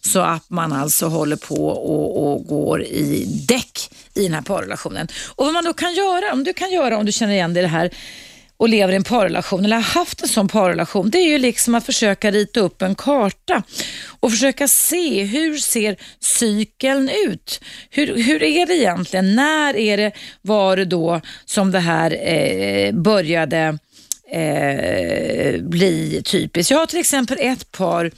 [0.00, 5.08] så att man alltså håller på och, och går i däck i den här parrelationen.
[5.34, 7.60] Och vad man då kan göra, om du kan göra om du känner igen dig
[7.60, 7.90] i det här
[8.56, 11.74] och lever i en parrelation eller har haft en sån parrelation, det är ju liksom
[11.74, 13.62] att försöka rita upp en karta
[14.20, 17.60] och försöka se hur ser cykeln ut?
[17.90, 19.34] Hur, hur är det egentligen?
[19.34, 23.78] När är det, var det då som det här eh, började
[24.32, 26.70] eh, bli typiskt.
[26.70, 28.10] Jag har till exempel ett par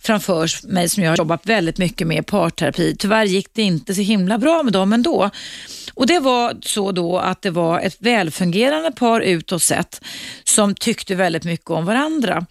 [0.00, 2.96] framför mig som jag har jobbat väldigt mycket med, parterapi.
[2.98, 5.30] Tyvärr gick det inte så himla bra med dem ändå.
[5.94, 10.00] Och Det var så då att det var ett välfungerande par utåt sett
[10.44, 12.46] som tyckte väldigt mycket om varandra.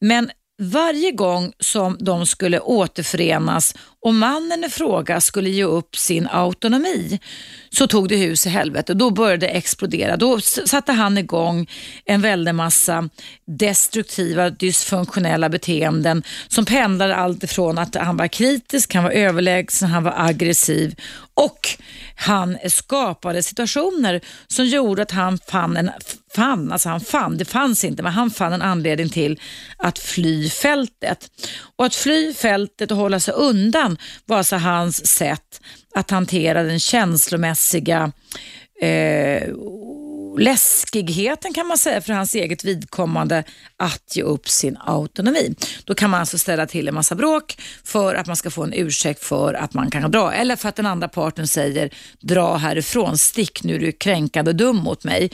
[0.00, 0.30] Men
[0.62, 7.20] varje gång som de skulle återförenas och mannen i fråga skulle ge upp sin autonomi
[7.70, 8.94] så tog det hus i helvete.
[8.94, 10.16] Då började det explodera.
[10.16, 11.70] Då satte han igång
[12.04, 13.08] en väldig massa
[13.46, 20.04] destruktiva, dysfunktionella beteenden som pendlade allt ifrån att han var kritisk, han var överlägsen, han
[20.04, 20.94] var aggressiv
[21.34, 21.68] och
[22.16, 25.90] han skapade situationer som gjorde att han fann en
[26.34, 29.40] fann, alltså han fann, det fanns inte, men han fann en anledning till
[29.76, 31.30] att fly fältet.
[31.76, 33.91] Och att fly fältet och hålla sig undan
[34.26, 35.60] var alltså hans sätt
[35.94, 38.12] att hantera den känslomässiga
[38.82, 39.48] eh,
[40.38, 43.44] läskigheten kan man säga för hans eget vidkommande
[43.76, 45.54] att ge upp sin autonomi.
[45.84, 48.72] Då kan man alltså ställa till en massa bråk för att man ska få en
[48.72, 53.18] ursäkt för att man kan dra eller för att den andra parten säger dra härifrån,
[53.18, 55.30] stick nu är du kränkande och dum mot mig.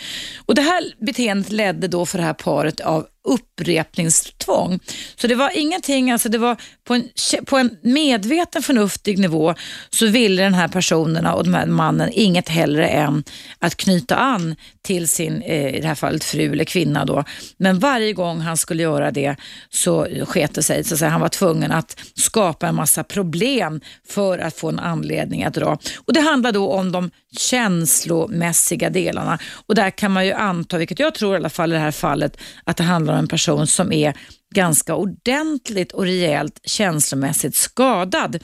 [0.46, 4.80] Och Det här beteendet ledde då för det här paret av upprepningstvång.
[5.16, 7.08] Så det var ingenting, alltså det var på en,
[7.46, 9.54] på en medveten förnuftig nivå
[9.90, 13.24] så ville den här personen och den här mannen inget hellre än
[13.58, 17.24] att knyta an till sin, eh, i det här fallet fru eller kvinna då.
[17.56, 19.36] Men varje gång han skulle göra det
[19.68, 20.84] så sket det sig.
[20.84, 24.78] Så att säga, han var tvungen att skapa en massa problem för att få en
[24.78, 25.78] anledning att dra.
[25.96, 29.38] Och Det handlar då om de känslomässiga delarna.
[29.66, 31.90] Och där kan man ju anta, vilket jag tror i alla fall i det här
[31.90, 34.14] fallet, att det handlar om en person som är
[34.54, 38.38] ganska ordentligt och rejält känslomässigt skadad.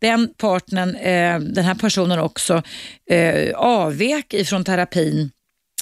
[0.00, 2.62] Den partnern, eh, den här personen också
[3.10, 5.30] eh, avvek ifrån terapin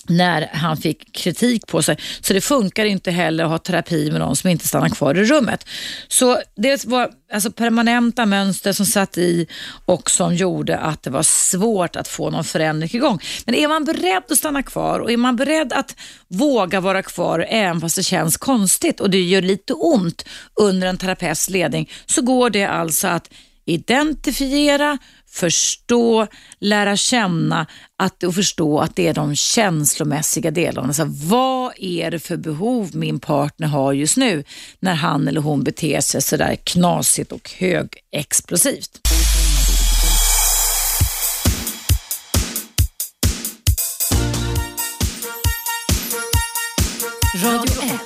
[0.08, 1.96] när han fick kritik på sig.
[2.20, 5.24] Så det funkar inte heller att ha terapi med någon som inte stannar kvar i
[5.24, 5.68] rummet.
[6.08, 9.46] Så det var alltså permanenta mönster som satt i
[9.84, 13.20] och som gjorde att det var svårt att få någon förändring igång.
[13.46, 15.96] Men är man beredd att stanna kvar och är man beredd att
[16.28, 20.98] våga vara kvar även fast det känns konstigt och det gör lite ont under en
[20.98, 23.30] terapeuts ledning så går det alltså att
[23.68, 24.98] identifiera,
[25.30, 26.26] förstå,
[26.58, 30.88] lära känna att, och förstå att det är de känslomässiga delarna.
[30.88, 34.44] Alltså, vad är det för behov min partner har just nu
[34.80, 39.00] när han eller hon beter sig sådär knasigt och högexplosivt?
[47.44, 48.00] Radio 1.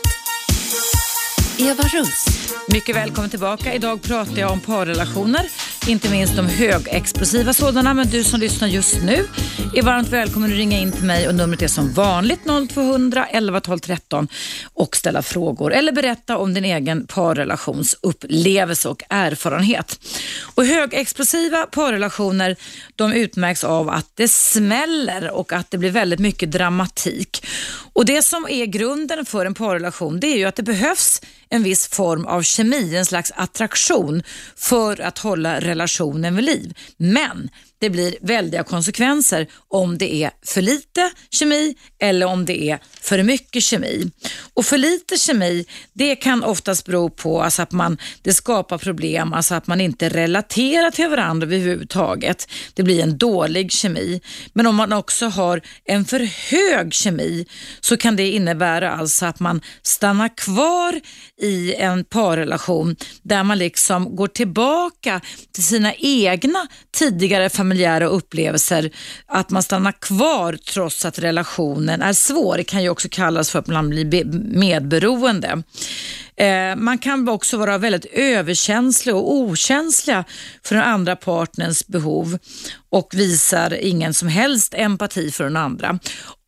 [1.59, 2.25] Eva Russ.
[2.69, 3.75] Mycket välkommen tillbaka.
[3.75, 5.49] Idag pratar jag om parrelationer
[5.88, 7.95] inte minst de högexplosiva sådana.
[7.95, 9.29] Men du som lyssnar just nu
[9.75, 12.40] är varmt välkommen att ringa in till mig och numret är som vanligt
[12.75, 14.29] 0200 11 12 13
[14.75, 20.01] och ställa frågor eller berätta om din egen parrelationsupplevelse och erfarenhet.
[20.55, 22.57] Och högexplosiva parrelationer
[22.97, 27.47] de utmärks av att det smäller och att det blir väldigt mycket dramatik.
[27.92, 31.21] Och Det som är grunden för en parrelation det är ju att det behövs
[31.53, 34.23] en viss form av kemi, en slags attraktion
[34.57, 36.79] för att hålla relationen vid liv.
[36.97, 37.51] Men
[37.83, 43.23] det blir väldiga konsekvenser om det är för lite kemi eller om det är för
[43.23, 44.11] mycket kemi.
[44.55, 49.33] Och för lite kemi det kan oftast bero på alltså att man, det skapar problem,
[49.33, 52.49] alltså att man inte relaterar till varandra överhuvudtaget.
[52.75, 54.21] Det blir en dålig kemi.
[54.53, 57.47] Men om man också har en för hög kemi
[57.81, 61.01] så kan det innebära alltså att man stannar kvar
[61.40, 65.21] i en parrelation där man liksom går tillbaka
[65.53, 66.66] till sina egna
[66.97, 68.91] tidigare familjer familjära upplevelser.
[69.27, 72.57] Att man stannar kvar trots att relationen är svår.
[72.57, 75.63] Det kan ju också kallas för att man blir medberoende.
[76.37, 80.25] Eh, man kan också vara väldigt överkänslig och okänsliga
[80.65, 82.39] för den andra partners behov
[82.91, 85.99] och visar ingen som helst empati för den andra.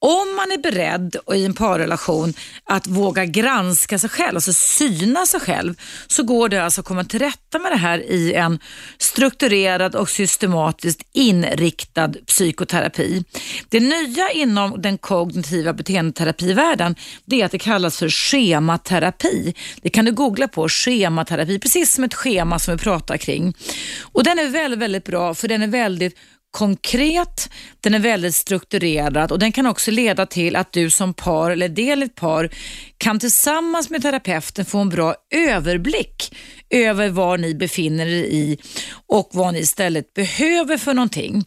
[0.04, 5.40] Om man är beredd i en parrelation att våga granska sig själv, alltså syna sig
[5.40, 5.74] själv,
[6.06, 8.58] så går det alltså att komma till rätta med det här i en
[8.98, 13.24] strukturerad och systematiskt inriktad psykoterapi.
[13.68, 19.54] Det nya inom den kognitiva beteendeterapivärlden det är att det kallas för schematerapi.
[19.82, 23.54] Det kan du googla på, schematerapi, precis som ett schema som vi pratar kring.
[24.02, 26.16] Och Den är väldigt, väldigt bra för den är väldigt
[26.54, 31.50] konkret, den är väldigt strukturerad och den kan också leda till att du som par
[31.50, 32.50] eller del i ett par
[32.98, 36.36] kan tillsammans med terapeuten få en bra överblick
[36.70, 38.58] över var ni befinner er i
[39.06, 41.44] och vad ni istället behöver för någonting.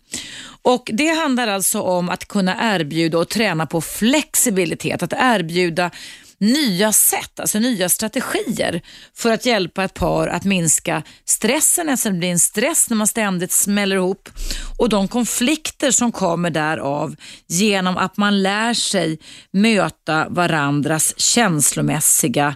[0.62, 5.91] Och Det handlar alltså om att kunna erbjuda och träna på flexibilitet, att erbjuda
[6.39, 8.82] nya sätt, alltså nya strategier
[9.15, 13.08] för att hjälpa ett par att minska stressen, eftersom det blir en stress när man
[13.08, 14.30] ständigt smäller ihop.
[14.78, 17.15] Och de konflikter som kommer därav
[17.47, 19.19] genom att man lär sig
[19.52, 22.56] möta varandras känslomässiga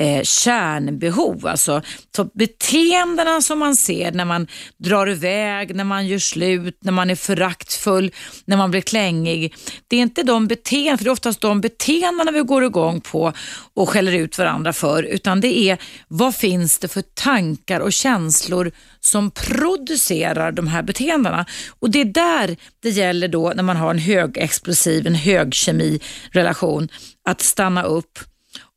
[0.00, 1.46] eh, kärnbehov.
[1.46, 1.82] Alltså
[2.16, 4.46] så beteendena som man ser när man
[4.78, 8.12] drar iväg, när man gör slut, när man är föraktfull,
[8.44, 9.54] när man blir klängig.
[9.88, 13.32] Det är inte de beteenden, för det är oftast de beteendena vi går igång på
[13.74, 18.72] och skäller ut varandra för, utan det är vad finns det för tankar och känslor
[19.00, 21.46] som producerar de här beteendena.
[21.80, 26.88] Och Det är där det gäller då när man har en högexplosiv, en högkemirelation,
[27.24, 28.18] att stanna upp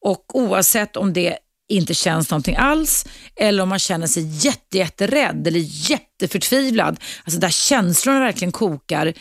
[0.03, 1.37] och oavsett om det
[1.69, 7.49] inte känns någonting alls eller om man känner sig jätte, jätterädd eller jätteförtvivlad, alltså där
[7.49, 9.13] känslorna verkligen kokar,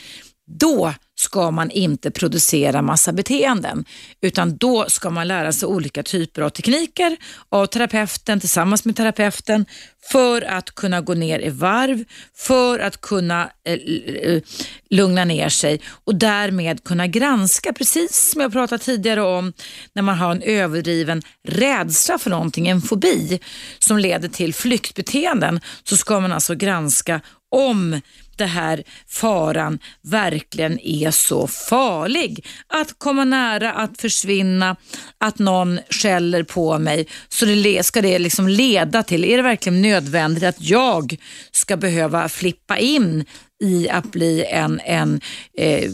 [0.58, 3.84] då ska man inte producera massa beteenden,
[4.20, 7.16] utan då ska man lära sig olika typer av tekniker
[7.48, 9.66] av terapeuten tillsammans med terapeuten
[10.10, 12.04] för att kunna gå ner i varv,
[12.34, 14.42] för att kunna eh, eh
[14.90, 19.52] lugna ner sig och därmed kunna granska, precis som jag pratade tidigare om,
[19.92, 23.40] när man har en överdriven rädsla för någonting, en fobi
[23.78, 27.20] som leder till flyktbeteenden, så ska man alltså granska
[27.50, 28.00] om
[28.42, 32.46] det här faran verkligen är så farlig.
[32.66, 34.76] Att komma nära att försvinna,
[35.18, 39.82] att någon skäller på mig, så det, ska det liksom leda till, är det verkligen
[39.82, 41.16] nödvändigt att jag
[41.52, 43.24] ska behöva flippa in
[43.62, 45.20] i att bli en, en
[45.58, 45.90] eh,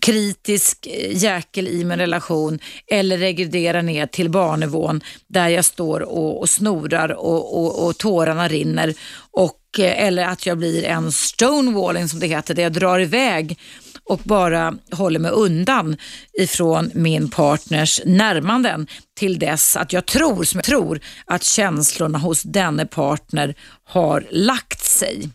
[0.00, 6.48] kritisk jäkel i min relation eller regredera ner till barnivån där jag står och, och
[6.48, 8.94] snorar och, och, och tårarna rinner
[9.30, 13.58] och, Eh, eller att jag blir en stonewalling som det heter, där jag drar iväg
[14.04, 15.96] och bara håller mig undan
[16.40, 22.42] ifrån min partners närmanden till dess att jag tror, som jag tror att känslorna hos
[22.42, 23.54] denne partner
[23.84, 25.30] har lagt sig.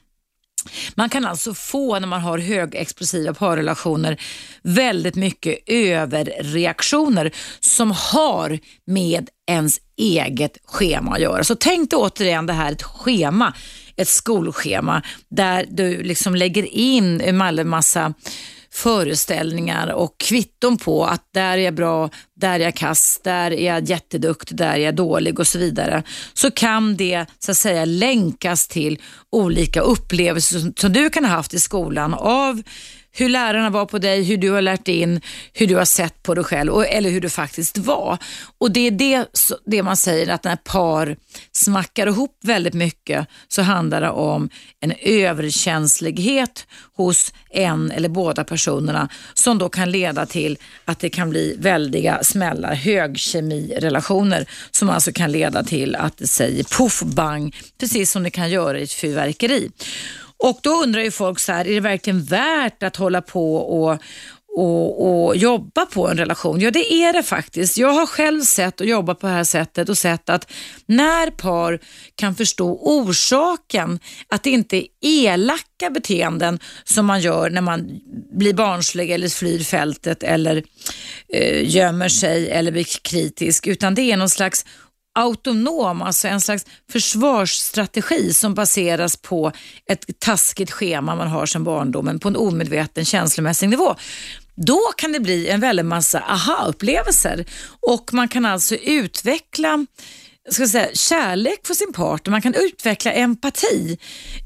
[0.95, 4.21] Man kan alltså få, när man har högexplosiva parrelationer,
[4.61, 11.43] väldigt mycket överreaktioner som har med ens eget schema att göra.
[11.43, 13.53] Så tänk dig återigen det här ett schema,
[13.95, 18.13] ett skolschema där du liksom lägger in en massa
[18.73, 23.65] föreställningar och kvitton på att där är jag bra, där är jag kass, där är
[23.65, 26.03] jag jätteduktig, där är jag dålig och så vidare.
[26.33, 31.53] Så kan det så att säga länkas till olika upplevelser som du kan ha haft
[31.53, 32.61] i skolan av
[33.15, 35.21] hur lärarna var på dig, hur du har lärt in,
[35.53, 38.17] hur du har sett på dig själv eller hur du faktiskt var.
[38.57, 39.25] Och Det är det,
[39.65, 41.17] det man säger att när par
[41.51, 44.49] smackar ihop väldigt mycket så handlar det om
[44.79, 51.29] en överkänslighet hos en eller båda personerna som då kan leda till att det kan
[51.29, 58.11] bli väldiga smällar, högkemirelationer som alltså kan leda till att det säger poff bang, precis
[58.11, 59.71] som det kan göra i ett fyrverkeri.
[60.43, 63.99] Och då undrar ju folk så här, är det verkligen värt att hålla på och,
[64.55, 66.59] och, och, jobba på en relation?
[66.59, 67.77] Ja, det är det faktiskt.
[67.77, 70.51] Jag har själv sett och jobbat på det här sättet och sett att
[70.85, 71.79] när par
[72.15, 77.99] kan förstå orsaken, att det inte är elaka beteenden som man gör när man
[78.31, 80.63] blir barnslig eller flyr fältet eller
[81.33, 84.65] eh, gömmer sig eller blir kritisk, utan det är någon slags
[85.13, 89.51] autonom, alltså en slags försvarsstrategi som baseras på
[89.89, 93.95] ett taskigt schema man har sedan barndomen på en omedveten känslomässig nivå.
[94.55, 97.45] Då kan det bli en väldig massa aha-upplevelser
[97.81, 99.85] och man kan alltså utveckla
[100.49, 103.97] ska säga, kärlek för sin partner, man kan utveckla empati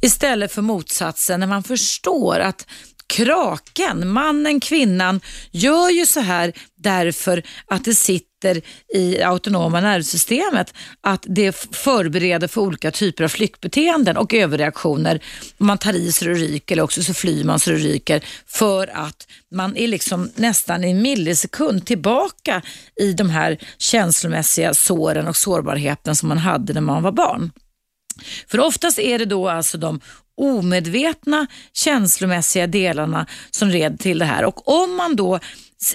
[0.01, 2.67] istället för motsatsen när man förstår att
[3.07, 8.26] kraken, mannen, kvinnan, gör ju så här därför att det sitter
[8.93, 15.23] i autonoma nervsystemet att det förbereder för olika typer av flyktbeteenden och överreaktioner.
[15.57, 18.87] Man tar i så det ryker eller också så flyr man så det ryker för
[18.93, 22.61] att man är liksom nästan i en millisekund tillbaka
[23.01, 27.51] i de här känslomässiga såren och sårbarheten som man hade när man var barn.
[28.47, 29.99] För oftast är det då alltså de
[30.37, 34.45] omedvetna känslomässiga delarna som leder till det här.
[34.45, 35.39] Och om man då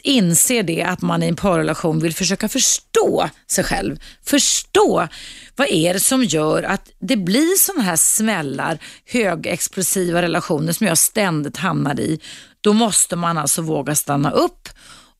[0.03, 4.01] inser det att man i en parrelation vill försöka förstå sig själv.
[4.25, 5.09] Förstå
[5.57, 10.99] vad är det som gör att det blir sådana här smällar, högexplosiva relationer som jag
[10.99, 12.21] ständigt hamnar i.
[12.61, 14.69] Då måste man alltså våga stanna upp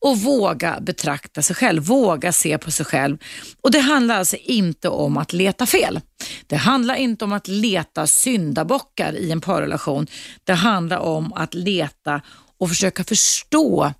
[0.03, 3.17] och våga betrakta sig själv, våga se på sig själv.
[3.61, 5.99] Och Det handlar alltså inte om att leta fel.
[6.47, 10.07] Det handlar inte om att leta syndabockar i en parrelation.
[10.43, 12.21] Det handlar om att leta
[12.59, 13.93] och försöka förstå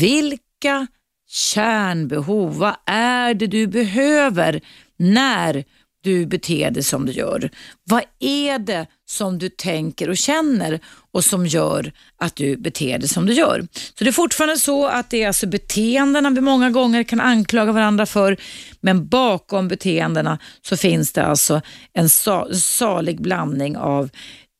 [0.00, 0.86] vilka
[1.28, 4.60] kärnbehov, vad är det du behöver
[4.96, 5.64] när
[6.02, 7.50] du beter dig som du gör?
[7.84, 10.80] Vad är det som du tänker och känner
[11.12, 13.66] och som gör att du beter dig som du gör?
[13.98, 17.72] Så Det är fortfarande så att det är alltså beteendena vi många gånger kan anklaga
[17.72, 18.36] varandra för,
[18.80, 21.60] men bakom beteendena så finns det alltså
[21.92, 22.08] en
[22.52, 24.10] salig blandning av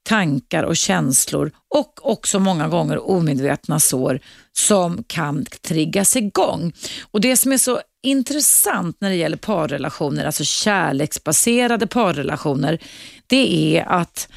[0.02, 4.20] tankar och känslor och också många gånger omedvetna sår
[4.52, 6.72] som kan triggas igång.
[7.10, 12.78] Och Det som är så intressant när det gäller parrelationer, alltså kärleksbaserade parrelationer,
[13.26, 14.28] det är att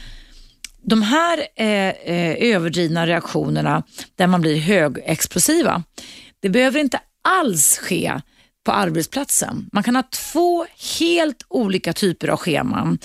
[0.81, 3.83] de här eh, eh överdrivna reaktionerna
[4.15, 5.83] där man blir högexplosiva,
[6.39, 8.21] det behöver inte alls ske
[8.65, 9.69] på arbetsplatsen.
[9.71, 10.65] Man kan ha två
[10.99, 12.99] helt olika typer av scheman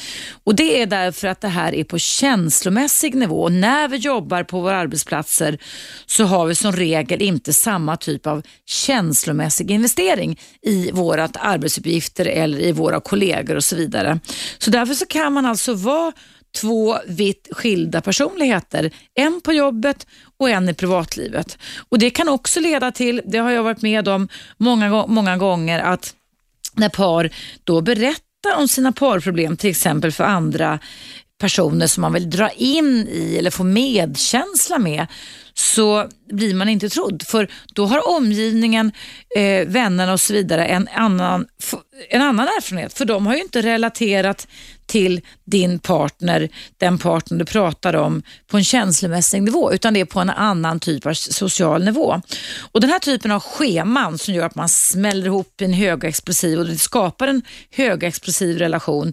[0.45, 3.49] och det är därför att det här är på känslomässig nivå.
[3.49, 5.59] När vi jobbar på våra arbetsplatser
[6.07, 12.59] så har vi som regel inte samma typ av känslomässig investering i våra arbetsuppgifter eller
[12.59, 14.21] i våra kollegor och så vidare.
[14.59, 16.13] Så därför så kan man alltså vara
[16.61, 18.91] två vitt skilda personligheter.
[19.15, 20.07] En på jobbet
[20.41, 21.59] och en i privatlivet.
[21.89, 25.81] Och Det kan också leda till, det har jag varit med om många, många gånger,
[25.81, 26.15] att
[26.75, 27.31] när par
[27.65, 30.79] då berättar om sina parproblem, till exempel för andra
[31.41, 35.07] personer som man vill dra in i eller få medkänsla med,
[35.55, 37.23] så blir man inte trodd.
[37.27, 38.93] För då har omgivningen,
[39.37, 41.47] eh, vännerna och så vidare en annan,
[42.11, 42.99] en annan erfarenhet.
[42.99, 44.47] För de har ju inte relaterat
[44.87, 50.05] till din partner, den partner du pratar om, på en känslomässig nivå, utan det är
[50.05, 52.21] på en annan typ av social nivå.
[52.73, 56.67] Och Den här typen av scheman som gör att man smäller ihop en högexplosiv och
[56.67, 59.13] det skapar en högexplosiv relation,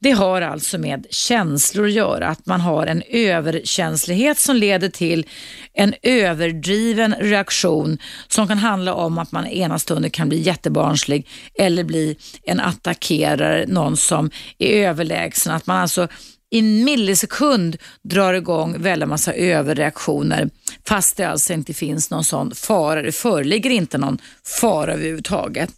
[0.00, 5.26] det har alltså med känslor att göra, att man har en överkänslighet som leder till
[5.72, 11.28] en överdriven reaktion som kan handla om att man ena stunden kan bli jättebarnslig
[11.58, 15.52] eller bli en attackerare, någon som är överlägsen.
[15.52, 16.08] Att man alltså
[16.50, 20.50] i en millisekund drar igång väldigt massa överreaktioner
[20.84, 23.02] fast det alltså inte finns någon sån fara.
[23.02, 24.18] Det föreligger inte någon
[24.60, 25.70] fara överhuvudtaget.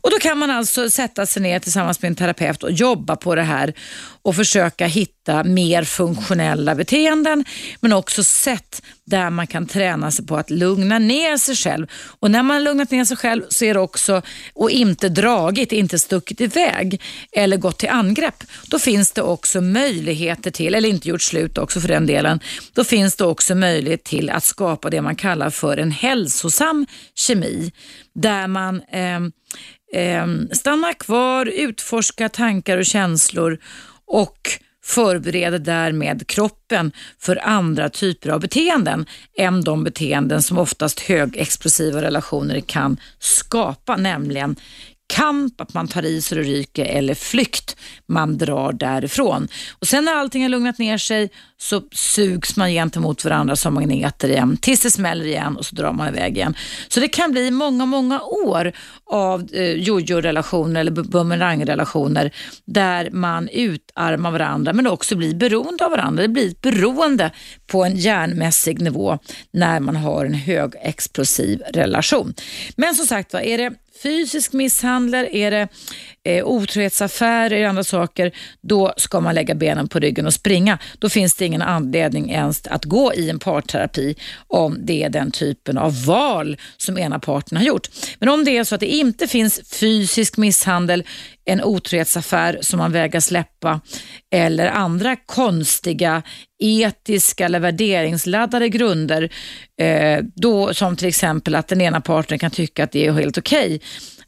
[0.00, 3.34] Och då kan man alltså sätta sig ner tillsammans med en terapeut och jobba på
[3.34, 3.74] det här
[4.22, 7.44] och försöka hitta mer funktionella beteenden
[7.80, 11.86] men också sätt där man kan träna sig på att lugna ner sig själv.
[12.20, 14.22] Och när man har lugnat ner sig själv så är det också,
[14.52, 17.00] och inte dragit, inte stuckit iväg
[17.32, 21.80] eller gått till angrepp, då finns det också möjligheter till, eller inte gjort slut också
[21.80, 22.40] för den delen,
[22.72, 27.72] då finns det också möjlighet till att skapa det man kallar för en hälsosam kemi
[28.14, 29.20] där man eh,
[30.02, 33.58] eh, stannar kvar, utforskar tankar och känslor
[34.06, 34.38] och
[34.84, 39.06] förbereder därmed kroppen för andra typer av beteenden
[39.38, 44.56] än de beteenden som oftast högexplosiva relationer kan skapa, nämligen
[45.06, 47.76] kamp, att man tar i så det ryker eller flykt,
[48.06, 49.48] man drar därifrån.
[49.72, 54.28] Och Sen när allting har lugnat ner sig så sugs man gentemot varandra som magneter
[54.28, 56.54] igen tills det smäller igen och så drar man iväg igen.
[56.88, 58.72] Så det kan bli många, många år
[59.10, 62.34] av eh, jojo-relationer eller bumerangrelationer
[62.64, 66.22] där man utarmar varandra men också blir beroende av varandra.
[66.22, 67.30] Det blir ett beroende
[67.66, 69.18] på en hjärnmässig nivå
[69.50, 72.34] när man har en högexplosiv relation.
[72.76, 73.72] Men som sagt var, är det
[74.04, 75.68] fysisk misshandel, är det
[76.24, 80.78] eh, otrohetsaffärer och andra saker, då ska man lägga benen på ryggen och springa.
[80.98, 84.14] Då finns det ingen anledning ens att gå i en parterapi
[84.46, 87.88] om det är den typen av val som ena parten har gjort.
[88.18, 91.04] Men om det är så att det inte finns fysisk misshandel,
[91.44, 93.80] en otrohetsaffär som man vägrar släppa
[94.30, 96.22] eller andra konstiga
[96.62, 99.32] etiska eller värderingsladdade grunder,
[99.80, 103.38] eh, då, som till exempel att den ena parten kan tycka att det är helt
[103.38, 103.80] okej okay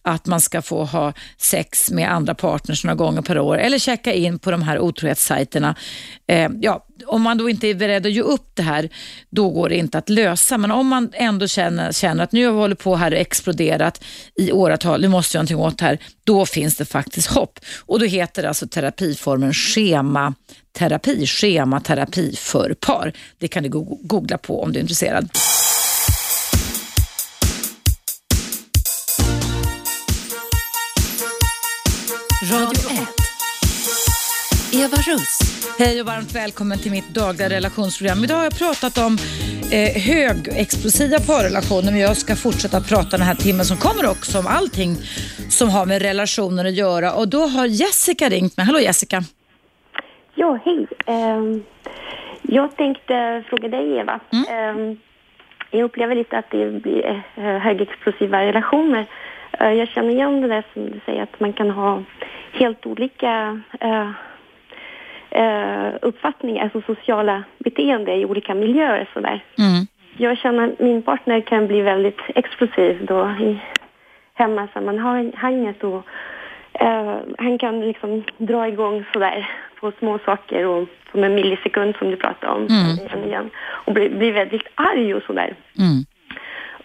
[0.07, 4.13] att man ska få ha sex med andra partners några gånger per år eller checka
[4.13, 5.75] in på de här otrohetssajterna.
[6.29, 8.89] Eh, ja, om man då inte är beredd att ge upp det här,
[9.31, 10.59] då går det inte att lösa.
[10.59, 14.05] Men om man ändå känner, känner att nu har vi hållit på här och exploderat
[14.35, 17.59] i åratal, nu måste jag någonting åt det här, då finns det faktiskt hopp.
[17.87, 23.13] Och då heter det alltså terapiformen schematerapi, schematerapi för par.
[23.39, 23.69] Det kan du
[24.03, 25.31] googla på om du är intresserad.
[34.85, 35.39] Eva Russ.
[35.79, 38.25] Hej och varmt välkommen till mitt dagliga relationsprogram.
[38.25, 39.13] Idag har jag pratat om
[39.77, 44.47] eh, högexplosiva parrelationer men jag ska fortsätta prata den här timmen som kommer också om
[44.59, 44.93] allting
[45.59, 47.09] som har med relationer att göra.
[47.19, 48.67] Och då har Jessica ringt mig.
[48.67, 49.19] Hallå Jessica.
[50.35, 50.81] Ja, hej.
[51.07, 51.65] Um,
[52.43, 54.21] jag tänkte fråga dig Eva.
[54.33, 54.79] Mm.
[54.79, 54.99] Um,
[55.71, 59.07] jag upplever lite att det blir uh, högexplosiva relationer.
[59.61, 62.03] Uh, jag känner igen det där som du säger att man kan ha
[62.53, 64.11] helt olika uh,
[65.37, 69.09] uh, uppfattningar, alltså sociala beteende i olika miljöer.
[69.15, 69.45] Sådär.
[69.59, 69.87] Mm.
[70.17, 73.59] Jag känner att min partner kan bli väldigt explosiv då i
[74.35, 76.07] hemmasammanhanget och
[76.83, 79.51] uh, han kan liksom dra igång sådär
[79.81, 83.25] på små saker och som en millisekund som du pratade om mm.
[83.29, 85.55] igen, och bli, bli väldigt arg och sådär.
[85.79, 86.05] Mm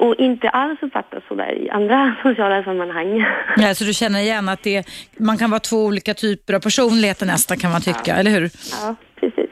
[0.02, 3.26] och inte alls uppfattas så där i andra sociala sammanhang.
[3.58, 4.86] Ja, så du känner igen att det,
[5.20, 8.16] man kan vara två olika typer av personligheter nästan kan man tycka, ja.
[8.16, 8.50] eller hur?
[8.82, 9.50] Ja, precis.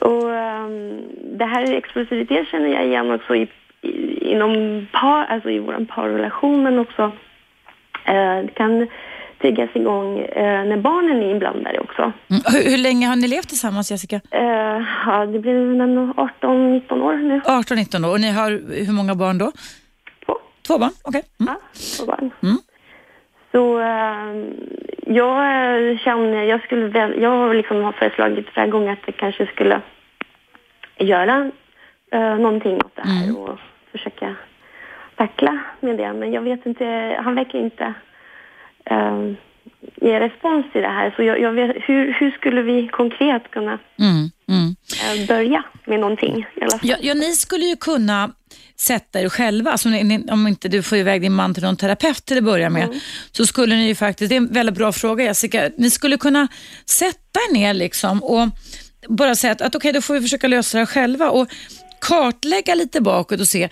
[0.00, 1.02] Och um,
[1.38, 3.48] det här explosivitet känner jag igen också i,
[3.82, 7.12] i, inom par, alltså i vår parrelation men också
[8.04, 8.88] Eh, det kan
[9.44, 12.02] triggas igång eh, när barnen är inblandade också.
[12.02, 12.42] Mm.
[12.52, 14.20] Hur, hur, länge har ni levt tillsammans Jessica?
[14.30, 17.40] Eh, ja, det blir 18-19 år nu.
[17.40, 18.12] 18-19 år.
[18.12, 18.50] Och ni har
[18.86, 19.52] hur många barn då?
[20.26, 20.34] Två.
[20.66, 21.22] Två barn, okej.
[21.22, 21.46] Okay.
[21.46, 21.54] Mm.
[21.54, 22.30] Ja, två barn.
[22.42, 22.58] Mm.
[23.52, 24.34] Så äh,
[25.06, 25.34] jag
[25.98, 29.80] känner, jag skulle väl, jag liksom har föreslagit flera gånger att jag kanske skulle
[30.98, 31.50] göra
[32.12, 33.36] äh, någonting åt det här mm.
[33.36, 33.58] och
[33.92, 34.34] försöka
[35.16, 36.12] tackla med det.
[36.12, 36.84] Men jag vet inte,
[37.24, 37.94] han verkar inte
[38.90, 39.34] äh,
[39.96, 41.14] ge respons till det här.
[41.16, 45.26] Så jag, jag vet, hur, hur skulle vi konkret kunna mm, mm.
[45.26, 46.46] börja med någonting?
[46.82, 48.32] Ja, ja, ni skulle ju kunna
[48.76, 49.70] sätta er själva.
[49.70, 49.88] Alltså,
[50.30, 52.98] om inte du får iväg din man till någon terapeut till att börja med, mm.
[53.32, 56.48] så skulle ni ju faktiskt, det är en väldigt bra fråga Jessica, ni skulle kunna
[56.86, 58.48] sätta er ner liksom och
[59.08, 61.30] bara säga att, att okej, okay, då får vi försöka lösa det själva.
[61.30, 61.48] Och
[62.04, 63.68] kartlägga lite bakåt och se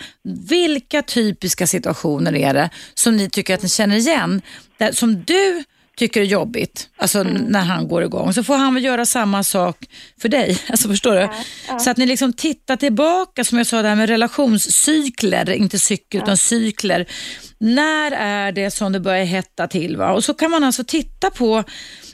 [0.49, 4.43] vilka typiska situationer är det som ni tycker att ni känner igen,
[4.79, 5.65] där, som du
[5.97, 7.43] tycker är jobbigt, alltså mm.
[7.43, 9.77] när han går igång, så får han väl göra samma sak
[10.21, 10.59] för dig.
[10.69, 11.21] Alltså förstår du?
[11.21, 11.35] Ja,
[11.69, 11.79] ja.
[11.79, 16.19] Så att ni liksom tittar tillbaka, som jag sa, det här med relationscykler, inte cykel
[16.19, 16.23] ja.
[16.23, 17.07] utan cykler.
[17.59, 19.97] När är det som det börjar hetta till?
[19.97, 20.13] Va?
[20.13, 21.65] Och så kan man alltså titta på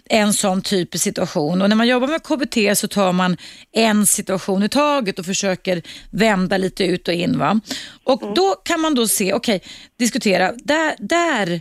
[0.09, 1.63] en sån typisk situation.
[1.63, 3.37] Och när man jobbar med KBT så tar man
[3.73, 7.39] en situation i taget och försöker vända lite ut och in.
[7.39, 7.61] Va?
[8.05, 8.35] Och mm.
[8.35, 11.61] Då kan man då se, okej, okay, diskutera, där, där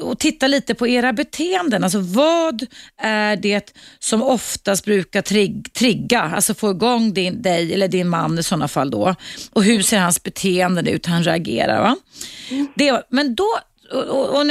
[0.00, 1.84] och titta lite på era beteenden.
[1.84, 2.66] Alltså vad
[2.98, 8.38] är det som oftast brukar trig trigga, alltså få igång din, dig eller din man
[8.38, 9.14] i sådana fall då?
[9.52, 11.82] Och hur ser hans beteende ut, han reagerar?
[11.82, 11.96] Va?
[12.50, 12.68] Mm.
[12.74, 13.58] Det, men då
[13.90, 14.46] och, och, och,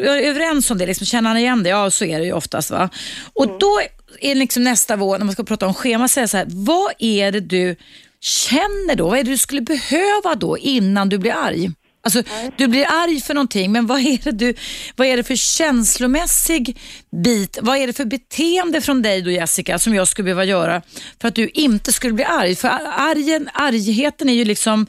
[0.00, 1.68] jag är överens om det, liksom, känner han igen det?
[1.68, 2.70] Ja, så är det ju oftast.
[2.70, 2.90] Va?
[3.32, 3.58] Och mm.
[3.58, 3.80] då
[4.20, 7.32] är liksom nästa vår, när man ska prata om schema, säga så här, vad är
[7.32, 7.76] det du
[8.20, 9.08] känner då?
[9.08, 11.70] Vad är det du skulle behöva då innan du blir arg?
[12.04, 12.22] Alltså,
[12.56, 14.54] du blir arg för någonting, men vad är, det du,
[14.96, 16.78] vad är det för känslomässig
[17.24, 17.58] bit?
[17.62, 20.82] Vad är det för beteende från dig då Jessica som jag skulle behöva göra
[21.20, 22.56] för att du inte skulle bli arg?
[22.56, 24.86] För argen, argheten är ju liksom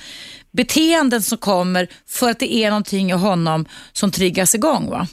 [0.56, 4.90] beteenden som kommer för att det är någonting i honom som triggas igång.
[4.90, 5.08] Va?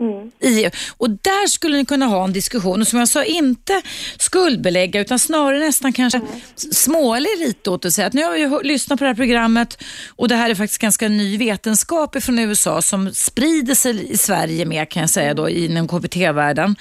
[0.00, 0.30] Mm.
[0.40, 3.82] I, och där skulle ni kunna ha en diskussion och som jag sa, inte
[4.18, 6.40] skuldbelägga utan snarare nästan kanske mm.
[6.56, 10.28] småle lite åt och säga att nu har vi lyssnat på det här programmet och
[10.28, 14.84] det här är faktiskt ganska ny vetenskap från USA som sprider sig i Sverige mer
[14.84, 16.76] kan jag säga då inom KBT-världen.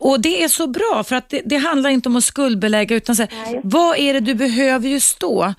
[0.00, 3.16] Och Det är så bra för att det, det handlar inte om att skuldbelägga utan
[3.16, 5.54] så här, vad är det du behöver just då?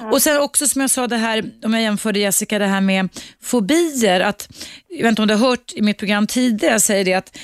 [0.00, 0.10] Ja.
[0.10, 3.08] Och sen också som jag sa det här, om jag jämförde Jessica, det här med
[3.42, 4.20] fobier.
[4.20, 4.48] Att,
[4.88, 7.38] jag vet inte om du har hört i mitt program tidigare, jag säger det att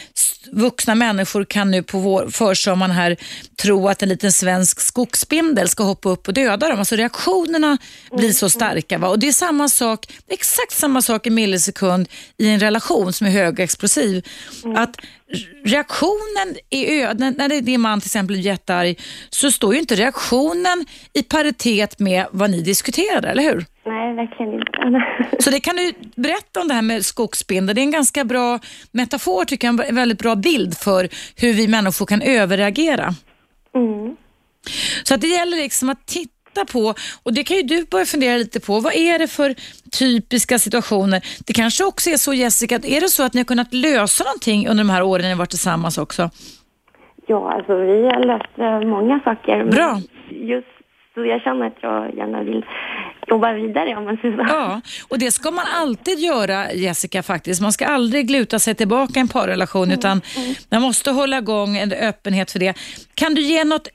[0.53, 3.17] vuxna människor kan nu på vår, försommaren här
[3.63, 6.79] tro att en liten svensk skogsspindel ska hoppa upp och döda dem.
[6.79, 7.79] Alltså reaktionerna
[8.17, 8.99] blir så starka.
[8.99, 9.09] Va?
[9.09, 13.31] Och Det är samma sak, exakt samma sak i millisekund i en relation som är
[13.31, 14.27] högexplosiv.
[14.65, 14.77] Mm.
[14.77, 14.97] Att
[15.65, 19.01] reaktionen i ö, när, din man till exempel är jättearg
[19.31, 23.65] så står ju inte reaktionen i paritet med vad ni diskuterade, eller hur?
[23.87, 25.43] Nej, verkligen inte.
[25.43, 27.75] Så det kan du berätta om det här med skogsspindel.
[27.75, 28.59] Det är en ganska bra
[28.93, 33.15] metafor, tycker jag, en väldigt bra bild för hur vi människor kan överreagera.
[33.75, 34.17] Mm.
[35.03, 36.40] Så att det gäller liksom att titta
[36.73, 39.55] på, och det kan ju du börja fundera lite på, vad är det för
[39.99, 41.21] typiska situationer?
[41.47, 44.69] Det kanske också är så Jessica, är det så att ni har kunnat lösa någonting
[44.69, 46.31] under de här åren ni har varit tillsammans också?
[47.27, 49.65] Ja, alltså vi har löst eh, många saker.
[49.65, 50.01] Bra.
[50.31, 50.67] Just
[51.15, 52.65] så jag känner att jag gärna vill
[53.27, 54.45] jobba vidare om man säger så.
[54.49, 57.63] Ja, och det ska man alltid göra Jessica faktiskt.
[57.63, 59.99] Man ska aldrig luta sig tillbaka i en parrelation mm.
[59.99, 60.55] utan mm.
[60.71, 62.75] man måste hålla igång en öppenhet för det.
[63.15, 63.89] Kan du ge något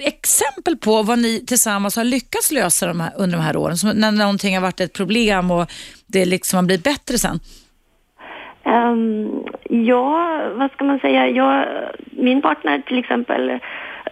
[0.00, 3.76] exempel på vad ni tillsammans har lyckats lösa de här, under de här åren?
[3.76, 5.66] Som när någonting har varit ett problem och
[6.06, 7.38] det liksom har blivit bättre sen?
[8.64, 11.28] Um, ja, vad ska man säga?
[11.28, 11.66] Jag,
[12.10, 13.50] min partner till exempel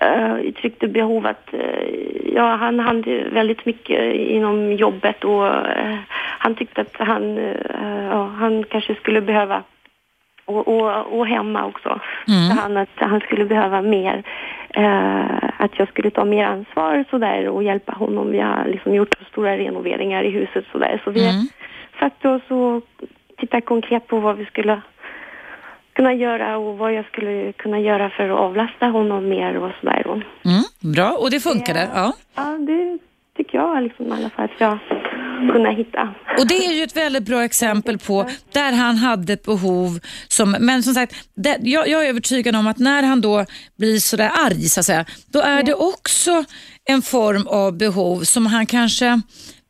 [0.02, 5.96] uh, uttryckte behov att uh, ja, han hade väldigt mycket inom jobbet och uh,
[6.38, 9.62] han tyckte att han, uh, han kanske skulle behöva
[10.50, 12.00] och, och, och hemma också.
[12.28, 12.48] Mm.
[12.48, 14.22] Så han att han skulle behöva mer,
[14.70, 18.30] eh, att jag skulle ta mer ansvar sådär och hjälpa honom.
[18.30, 21.00] Vi har liksom gjort stora renoveringar i huset sådär.
[21.04, 21.48] Så vi mm.
[22.00, 22.84] satt oss och
[23.36, 24.80] tittade konkret på vad vi skulle
[25.92, 30.02] kunna göra och vad jag skulle kunna göra för att avlasta honom mer och sådär.
[30.06, 31.88] Mm, bra, och det funkade?
[31.94, 32.98] Ja, ja det
[33.36, 34.78] tycker jag liksom, i alla fall att jag
[35.48, 36.14] kunna hitta.
[36.38, 40.00] Och det är ju ett väldigt bra exempel på där han hade ett behov.
[40.28, 43.46] Som, men som sagt, det, jag, jag, är övertygad om att när han då
[43.78, 46.44] blir sådär arg, så att säga, då är det också
[46.84, 49.20] en form av behov som han kanske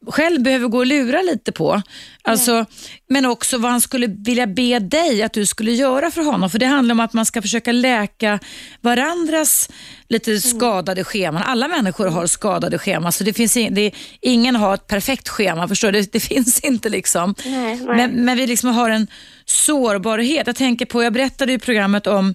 [0.07, 1.82] själv behöver gå och lura lite på.
[2.22, 2.66] Alltså,
[3.09, 6.51] Men också vad han skulle vilja be dig att du skulle göra för honom.
[6.51, 8.38] För det handlar om att man ska försöka läka
[8.80, 9.70] varandras
[10.09, 10.40] lite Mm.
[10.40, 11.42] skadade scheman.
[11.42, 15.68] Alla människor har skadade scheman, så det finns in, det, ingen har ett perfekt schema.
[15.68, 16.01] Förstår du?
[16.01, 17.34] Det, det finns inte liksom.
[17.44, 17.96] Nej, nej.
[17.96, 19.07] Men, men vi liksom har en
[19.44, 20.46] sårbarhet.
[20.46, 22.34] Jag tänker på, jag berättade i programmet om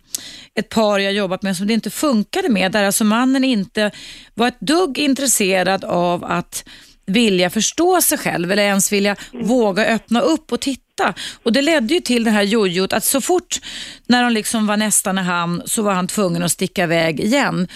[0.56, 3.92] ett par jag jobbat med som det inte funkade med, där alltså mannen inte
[4.34, 6.66] var ett dugg intresserad av att
[7.06, 11.14] vilja förstå sig själv eller ens vilja våga öppna upp och titta.
[11.44, 13.60] Och Det ledde ju till det här jojot att så fort
[14.08, 17.68] när de liksom var nästan i hamn så var han tvungen att sticka iväg igen.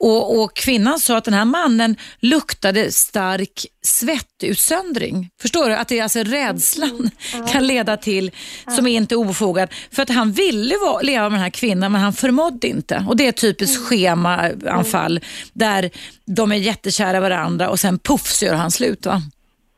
[0.00, 5.30] Och, och Kvinnan sa att den här mannen luktade stark svettutsöndring.
[5.40, 5.74] Förstår du?
[5.74, 7.10] Att det är alltså rädslan
[7.52, 8.30] kan leda till,
[8.76, 9.68] som är inte ofogad.
[9.92, 13.04] För att han ville vara, leva med den här kvinnan men han förmådde inte.
[13.08, 15.20] Och Det är ett typiskt schemaanfall
[15.52, 15.90] där
[16.24, 19.06] de är jättekära varandra och sen puff så gör han slut.
[19.06, 19.22] Va?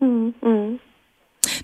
[0.02, 0.78] Mm, mm.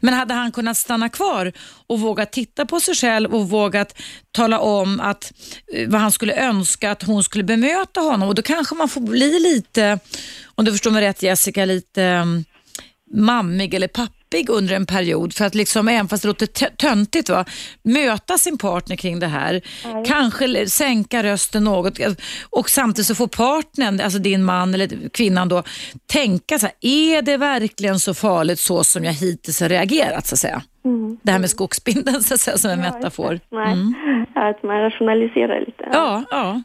[0.00, 1.52] Men hade han kunnat stanna kvar
[1.86, 3.98] och vågat titta på sig själv och vågat
[4.32, 5.32] tala om att,
[5.72, 8.28] eh, vad han skulle önska att hon skulle bemöta honom?
[8.28, 9.98] Och då kanske man får bli lite,
[10.54, 12.44] om du förstår mig rätt Jessica, lite mm,
[13.14, 17.28] mammig eller pappig under en period för att liksom, även fast det låter tö- töntigt,
[17.28, 17.44] va,
[17.82, 19.61] möta sin partner kring det här.
[20.07, 21.98] Kanske l- sänka rösten något
[22.50, 25.62] och samtidigt så får partnern, alltså din man eller kvinnan då,
[26.07, 30.34] tänka så här, är det verkligen så farligt så som jag hittills har reagerat så
[30.34, 30.62] att säga?
[31.22, 33.41] Det här med skogsbindeln så att säga, som en metafor.
[33.51, 33.76] Nej,
[34.34, 35.84] att man rationaliserar lite.
[35.84, 35.93] Mm.
[35.93, 36.62] Ja, ja.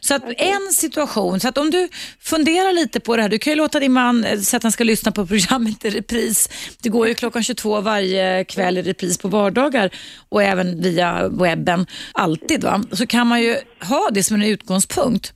[0.00, 1.88] Så att en situation, så att om du
[2.20, 4.72] funderar lite på det här, du kan ju låta din man eh, så att han
[4.72, 6.48] ska lyssna på programmet i repris.
[6.82, 9.90] Det går ju klockan 22 varje kväll i repris på vardagar
[10.28, 12.64] och även via webben, alltid.
[12.64, 12.82] Va?
[12.92, 15.32] Så kan man ju ha det som en utgångspunkt.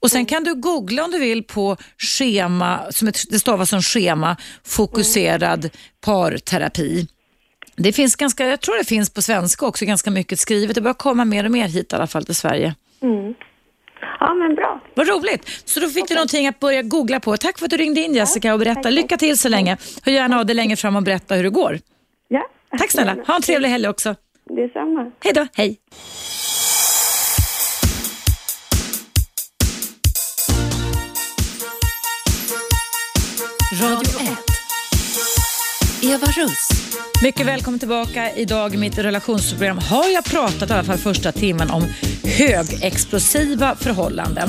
[0.00, 3.82] Och Sen kan du googla om du vill på schema, som ett, det stavas som
[3.82, 5.70] schema, fokuserad
[6.04, 7.06] parterapi.
[7.76, 10.74] Det finns ganska, jag tror det finns på svenska också ganska mycket skrivet.
[10.74, 12.74] Det börjar komma mer och mer hit i alla fall till Sverige.
[13.02, 13.34] Mm.
[14.20, 14.80] Ja, men bra.
[14.94, 15.62] Vad roligt!
[15.64, 17.36] Så då fick du någonting att börja googla på.
[17.36, 18.90] Tack för att du ringde in Jessica och berättade.
[18.90, 19.76] Lycka till så länge.
[20.02, 21.78] Hör gärna av dig längre fram och berätta hur det går.
[22.28, 22.48] Ja.
[22.78, 23.16] Tack snälla.
[23.26, 24.14] Ha en trevlig helg också.
[24.44, 25.10] Detsamma.
[25.24, 25.46] Hej då.
[25.54, 25.78] Hej.
[33.82, 34.11] Radio 1.
[36.12, 36.68] Eva Russ.
[37.22, 38.30] Mycket välkommen tillbaka.
[38.30, 41.82] Idag i mitt relationsprogram har jag pratat i alla fall första timmen om
[42.38, 44.48] högexplosiva förhållanden.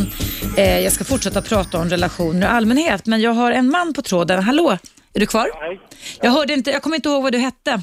[0.57, 4.01] Eh, jag ska fortsätta prata om relationer i allmänhet, men jag har en man på
[4.01, 4.43] tråden.
[4.43, 4.78] Hallå,
[5.14, 5.49] är du kvar?
[5.53, 5.80] Hej.
[6.22, 7.82] Jag, hörde inte, jag kommer inte ihåg vad du hette.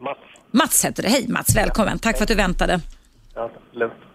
[0.00, 0.18] Mats.
[0.50, 1.08] Mats heter det.
[1.08, 1.98] Hej Mats, välkommen.
[1.98, 2.80] Tack för att du väntade.
[3.34, 4.07] Ja, lugnt.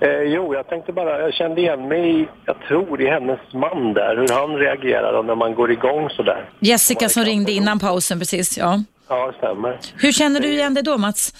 [0.00, 4.16] Eh, jo, jag tänkte bara, jag kände igen mig, jag tror, i hennes man där,
[4.16, 6.44] hur han reagerar när man går igång sådär.
[6.60, 8.58] Jessica som ringde innan pausen precis.
[8.58, 8.80] Ja.
[9.08, 9.78] Ja, det stämmer.
[9.96, 11.32] Hur känner du igen dig då Mats?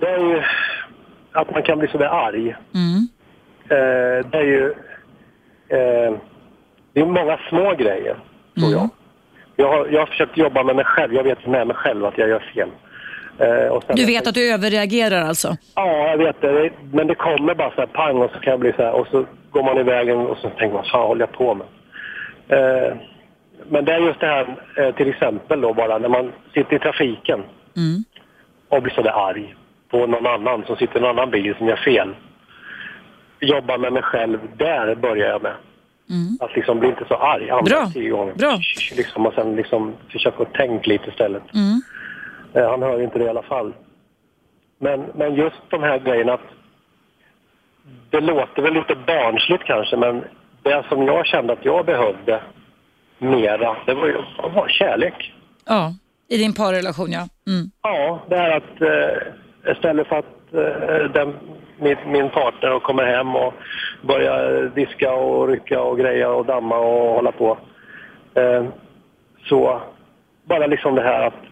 [0.00, 0.42] Det är ju
[1.32, 2.56] att man kan bli sådär arg.
[2.74, 3.08] Mm.
[3.68, 4.70] Eh, det är ju,
[5.68, 6.12] eh,
[6.92, 8.16] det är många små grejer,
[8.58, 8.72] tror Mm.
[8.72, 8.88] jag.
[9.56, 12.18] Jag har, jag har försökt jobba med mig själv, jag vet med mig själv att
[12.18, 12.68] jag gör fel.
[13.38, 15.56] Eh, Du vet att du överreagerar alltså?
[15.74, 16.70] Ja, jag vet det.
[16.92, 19.06] Men det kommer bara så här pang och så kan jag bli så här och
[19.10, 21.66] så går man iväg och så tänker man, fan håller jag på med?
[22.48, 22.96] Eh,
[23.68, 26.78] men det är just det här, eh, till exempel då bara när man sitter i
[26.78, 27.40] trafiken
[27.76, 28.04] Mm.
[28.68, 29.54] och blir så där arg
[29.90, 32.14] på någon annan som sitter i en annan bil som gör fel.
[33.40, 35.52] Jobba med mig själv, där börjar jag med.
[36.40, 37.90] Att liksom bli inte så arg andra Bra.
[37.94, 38.34] tio gånger.
[38.34, 38.58] Bra.
[38.96, 41.42] Liksom, och sen liksom försöka tänka lite istället.
[41.54, 41.80] Mm.
[42.54, 43.72] Eh, Han hör ju inte det i alla fall.
[44.78, 46.48] Men, men just de här grejerna att
[48.10, 50.24] det låter väl lite barnsligt kanske, men
[50.62, 52.42] det som jag kände att jag behövde
[53.18, 54.16] mera, det var ju
[54.54, 55.34] var kärlek.
[55.66, 55.94] Ja,
[56.28, 57.28] i din parrelation ja.
[57.46, 57.70] Mm.
[57.82, 61.34] Ja, det här att eh, istället för att eh, den,
[61.78, 63.54] min, min partner kommer hem och
[64.02, 67.58] börjar diska och rycka och greja och damma och hålla på.
[68.34, 68.64] Eh,
[69.48, 69.82] så
[70.44, 71.51] bara liksom det här att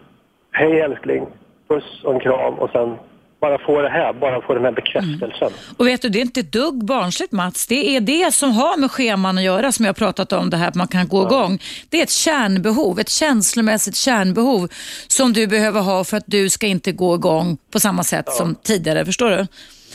[0.51, 1.25] hej älskling,
[1.67, 2.97] puss och en kram och sen
[3.41, 5.51] bara få det här, bara få den här bekräftelsen.
[5.77, 7.67] Och vet du, det är inte ett dugg barnsligt Mats.
[7.67, 10.57] Det är det som har med scheman att göra som jag har pratat om, det
[10.57, 11.59] här att man kan gå igång.
[11.89, 14.69] Det är ett kärnbehov, ett känslomässigt kärnbehov
[15.07, 18.55] som du behöver ha för att du ska inte gå igång på samma sätt som
[18.55, 19.05] tidigare.
[19.05, 19.47] Förstår du?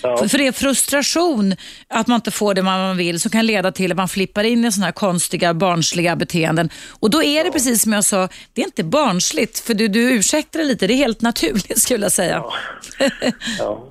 [0.02, 0.16] Ja.
[0.16, 1.54] För, det är frustration
[1.88, 4.64] att man inte får det man vill som kan leda till att man flippar in
[4.64, 6.68] i sådana här konstiga barnsliga beteenden.
[7.00, 10.12] Och då är det precis som jag sa, det är inte barnsligt för du, du
[10.14, 12.44] ursäktar det lite, det är helt naturligt skulle jag säga.
[13.58, 13.84] Ja.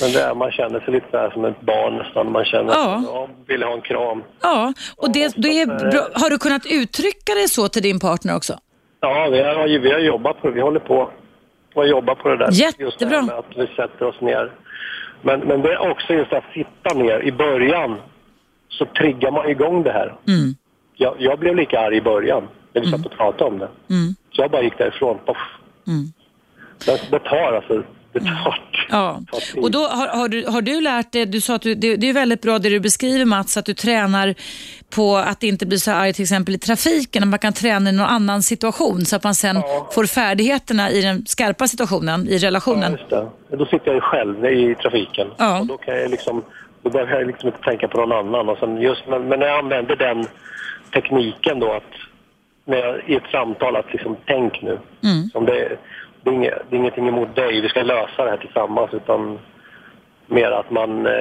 [0.00, 2.32] Men det är, man känner sig lite så som ett barn nästan.
[2.32, 2.94] Man känner Ja.
[2.96, 4.22] att jag vill ha en kram.
[4.42, 6.08] Ja, och det, det är bra.
[6.14, 8.58] har du kunnat uttrycka det så till din partner också?
[9.00, 10.54] Ja, vi har, vi har jobbat på det.
[10.54, 11.10] Vi håller på
[11.74, 12.46] och jobbar på det där.
[12.52, 13.16] Just det Jättebra.
[13.20, 14.52] här med att vi sätter oss ner.
[15.26, 17.96] Men, men det är också just att sitta ner i början
[18.68, 20.14] så triggar man igång det här.
[20.28, 20.54] Mm.
[20.94, 23.68] Jag, jag blev lika arg i början när vi satt och pratade om det.
[23.90, 24.14] Mm.
[24.32, 25.18] Så jag bara gick därifrån.
[25.26, 25.36] Poff.
[25.86, 26.12] Mm.
[26.86, 27.82] Det, det tar alltså.
[28.20, 28.62] Det tar.
[28.90, 29.20] Ja,
[29.56, 32.08] och då har, har, du, har du lärt dig, du sa att du, det, det
[32.08, 34.34] är väldigt bra det du beskriver Mats, att du tränar
[34.90, 37.92] på att inte bli så arg till exempel i trafiken, att man kan träna i
[37.92, 39.88] någon annan situation så att man sen Ja.
[39.94, 42.92] får färdigheterna i den skarpa situationen, i Ja, relationen.
[42.92, 43.28] just det.
[43.50, 45.28] Men Då sitter jag ju själv i trafiken.
[45.38, 45.60] Ja.
[45.60, 46.42] Och då kan jag liksom,
[46.82, 48.48] då behöver jag liksom inte tänka på någon annan.
[48.48, 50.26] Och sen just, men, men när jag använder den
[50.94, 51.82] tekniken då att
[52.64, 54.78] när jag, i ett samtal att liksom tänk nu.
[55.04, 55.28] Mm.
[55.32, 55.76] Som det,
[56.26, 59.38] det, är inget, det är ingenting emot dig, vi ska lösa det här tillsammans utan
[60.26, 61.12] mer att man eh,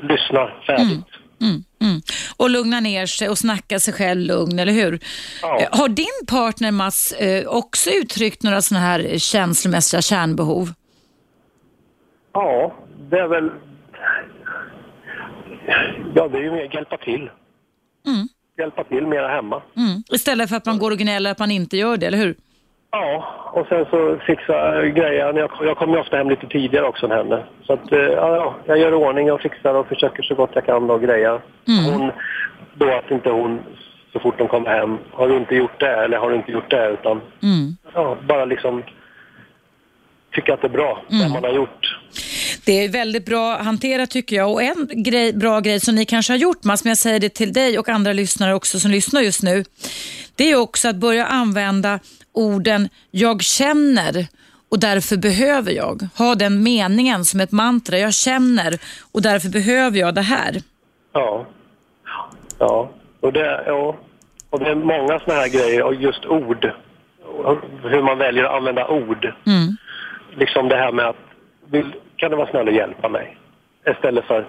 [0.00, 1.06] lyssnar färdigt.
[1.40, 2.00] Mm, mm.
[2.36, 4.98] Och lugna ner sig och snacka sig själv lugn, eller hur?
[5.42, 5.60] Ja.
[5.60, 10.68] Eh, Har din partner Mats eh, också uttryckt några sådana här känslomässiga kärnbehov?
[12.32, 12.74] Ja,
[13.10, 13.50] det är väl...
[16.14, 17.30] Ja, det är ju mer hjälpa till.
[18.06, 18.28] Mm.
[18.58, 19.62] Hjälpa till mera hemma.
[19.76, 20.02] Mm.
[20.12, 22.34] Istället för att man går och gnäller att man inte gör det, eller hur?
[22.90, 25.32] Ja, och sen så fixa grejer.
[25.38, 27.44] Jag, jag kommer ju ofta hem lite tidigare också än henne.
[27.66, 30.50] Så att, eh, ja, ja, jag gör i ordning och fixar och försöker så gott
[30.54, 31.40] jag kan och greja.
[31.66, 32.10] Hon,
[32.74, 33.60] då att inte hon
[34.12, 36.70] så fort de kommer hem, har du inte gjort det eller har du inte gjort
[36.70, 36.88] det?
[36.90, 37.76] Utan Mm.
[37.94, 38.82] ja, bara liksom
[40.34, 41.98] tycka att det är bra, det man har gjort.
[42.66, 46.32] Det är väldigt bra hanterat tycker jag och en grej, bra grej som ni kanske
[46.32, 49.20] har gjort Mats, men jag säger det till dig och andra lyssnare också som lyssnar
[49.20, 49.64] just nu.
[50.40, 52.00] Det är också att börja använda
[52.32, 54.26] orden jag känner
[54.70, 56.08] och därför behöver jag.
[56.18, 57.98] Ha den meningen som ett mantra.
[57.98, 58.78] Jag känner
[59.12, 60.52] och därför behöver jag det här.
[61.12, 61.46] Ja.
[62.58, 62.90] Ja.
[63.20, 63.96] Och det, ja.
[64.50, 66.72] Och det är många såna här grejer och just ord.
[67.82, 69.24] Hur man väljer att använda ord.
[69.24, 69.76] Mm.
[70.36, 71.24] Liksom det här med att
[71.66, 73.36] vill, kan du vara snäll och hjälpa mig?
[73.90, 74.48] Istället för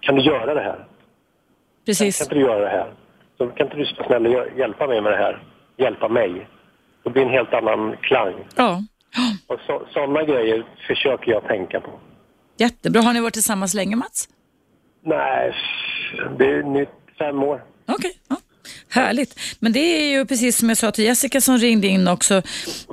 [0.00, 0.76] kan du göra det här?
[0.76, 0.86] Kan
[1.86, 2.20] Precis.
[2.20, 2.92] inte du göra det här?
[3.38, 5.42] Så kan inte du snäll och hjälpa mig med det här?
[5.76, 6.48] Hjälpa mig.
[7.02, 8.34] Det blir en helt annan klang.
[8.56, 8.82] Ja.
[9.46, 11.90] Och så, sådana grejer försöker jag tänka på.
[12.56, 13.00] Jättebra.
[13.00, 14.28] Har ni varit tillsammans länge Mats?
[15.02, 15.54] Nej,
[16.38, 17.64] det är nytt fem år.
[17.88, 18.12] Okej.
[18.28, 18.36] Ja.
[18.90, 19.38] Härligt.
[19.58, 22.42] Men det är ju precis som jag sa till Jessica som ringde in också.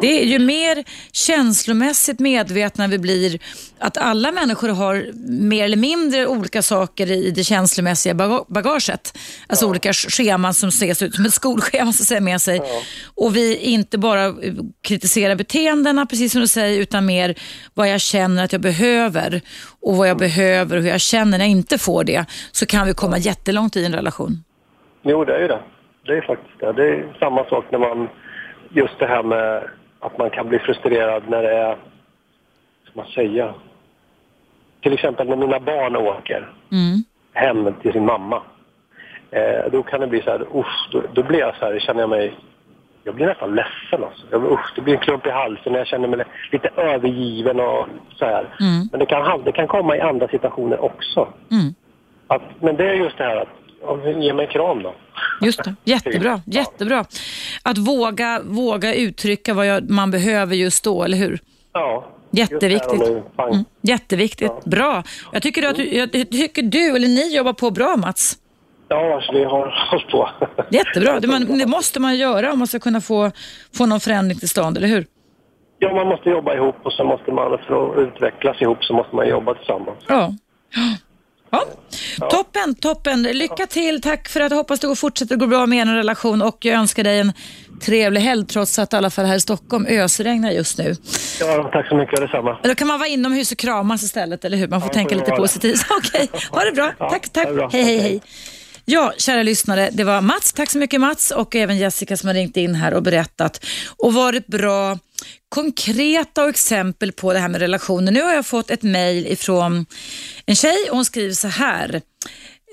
[0.01, 3.39] Det är ju mer känslomässigt medvetna vi blir
[3.79, 5.05] att alla människor har
[5.41, 9.17] mer eller mindre olika saker i det känslomässiga baga- bagaget.
[9.47, 12.61] Alltså olika sch- scheman som ses ut som ett skolschema så att säga med sig.
[13.15, 14.33] Och vi inte bara eh,
[14.81, 17.35] kritiserar beteendena precis som du säger utan mer
[17.73, 19.41] vad jag känner att jag behöver
[19.81, 22.25] och vad jag behöver och hur jag känner när jag inte får det.
[22.51, 24.43] Så kan vi komma jättelångt i en relation.
[25.03, 25.59] Jo, det är ju det.
[26.06, 26.72] Det är faktiskt det.
[26.72, 28.10] Det är samma sak när man...
[28.70, 29.64] Just det här med
[29.99, 31.76] att man kan bli frustrerad när det är...
[32.84, 33.53] Ska man säga?
[34.82, 37.03] Till exempel när mina barn åker Mm.
[37.34, 38.41] hem till sin mamma.
[39.32, 40.41] Eh, då kan det bli så här...
[40.56, 41.80] Usch, då, då blir jag så här...
[41.80, 42.34] Känner jag mig...
[43.03, 44.26] Jag blir nästan ledsen alltså.
[44.32, 48.26] Jag, usch, det blir en klump i halsen jag känner mig lite övergiven och så
[48.26, 48.41] här.
[48.60, 48.88] Mm.
[48.91, 51.28] Men det kan, det kan komma i andra situationer också.
[51.51, 51.74] Mm.
[52.28, 53.47] Att, men det är just det här att...
[53.82, 54.95] ja, Ge mig en kram då.
[55.41, 56.41] Just det, jättebra.
[56.45, 57.05] jättebra.
[57.63, 61.39] Att våga, våga uttrycka vad jag, man behöver just då, eller hur?
[61.73, 62.05] Ja.
[62.32, 63.01] Jätteviktigt.
[63.01, 64.65] Mm, jätteviktigt.
[64.65, 65.03] Bra.
[65.32, 68.38] Jag tycker, att du, jag tycker du, eller ni jobbar på bra Mats.
[68.88, 70.30] Ja, alltså vi har hållit på.
[70.69, 71.19] Jättebra.
[71.19, 73.32] Det, man, det måste man göra om man ska kunna få,
[73.78, 75.05] få någon förändring till stånd, eller hur?
[75.80, 79.15] Ja, man måste jobba ihop och så måste man, för att utvecklas ihop så måste
[79.15, 79.97] man jobba tillsammans.
[80.07, 80.34] Ja.
[82.20, 82.30] Ja.
[82.30, 83.24] Toppen, toppen.
[83.24, 84.01] Lycka till.
[84.01, 87.03] Tack för att jag hoppas det fortsätter gå bra med er relation och jag önskar
[87.03, 87.34] dig en
[87.82, 90.95] trevlig helg trots att i alla fall här i Stockholm ösregnar just nu.
[91.39, 92.20] Ja, tack så mycket.
[92.22, 92.58] Detsamma.
[92.64, 94.68] Då kan man vara inomhus och kramas istället, eller hur?
[94.68, 95.86] Man får Ja, tänka lite positivt.
[95.97, 96.91] Okej, ha det bra.
[96.99, 97.47] Ja, tack, tack.
[97.47, 97.70] det bra.
[97.72, 98.22] Hej, hej, hej.
[98.88, 100.53] Ja, kära lyssnare, det var Mats.
[100.53, 103.65] Tack så mycket Mats och även Jessica som har ringt in här och berättat
[103.97, 104.99] och varit bra
[105.49, 108.11] konkreta och exempel på det här med relationer.
[108.11, 109.86] Nu har jag fått ett mejl ifrån
[110.45, 112.01] en tjej och hon skriver så här.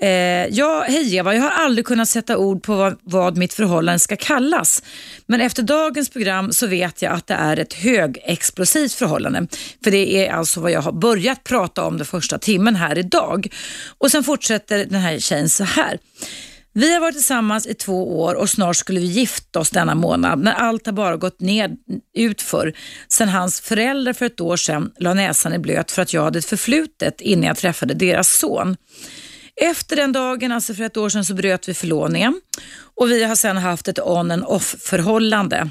[0.03, 3.99] Eh, ja, hej Eva, jag har aldrig kunnat sätta ord på vad, vad mitt förhållande
[3.99, 4.83] ska kallas.
[5.25, 9.47] Men efter dagens program så vet jag att det är ett högexplosivt förhållande.
[9.83, 13.47] För det är alltså vad jag har börjat prata om den första timmen här idag.
[13.97, 15.99] Och sen fortsätter den här tjejen så här.
[16.73, 20.39] Vi har varit tillsammans i två år och snart skulle vi gifta oss denna månad,
[20.39, 21.77] men allt har bara gått ned
[22.13, 22.73] utför
[23.07, 26.39] sen hans föräldrar för ett år sedan la näsan i blöt för att jag hade
[26.39, 28.75] ett förflutet innan jag träffade deras son.
[29.61, 32.41] Efter den dagen, alltså för ett år sedan, så bröt vi förlovningen
[32.95, 35.69] och vi har sedan haft ett on and off förhållande.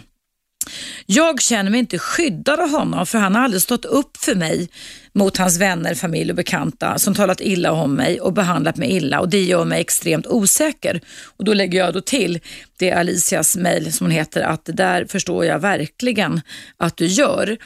[1.07, 4.69] Jag känner mig inte skyddad av honom för han har aldrig stått upp för mig
[5.13, 9.21] mot hans vänner, familj och bekanta som talat illa om mig och behandlat mig illa
[9.21, 11.01] och det gör mig extremt osäker.
[11.37, 12.41] Och Då lägger jag då till
[12.79, 16.41] det Alicias mejl som hon heter att det där förstår jag verkligen
[16.77, 17.59] att du gör.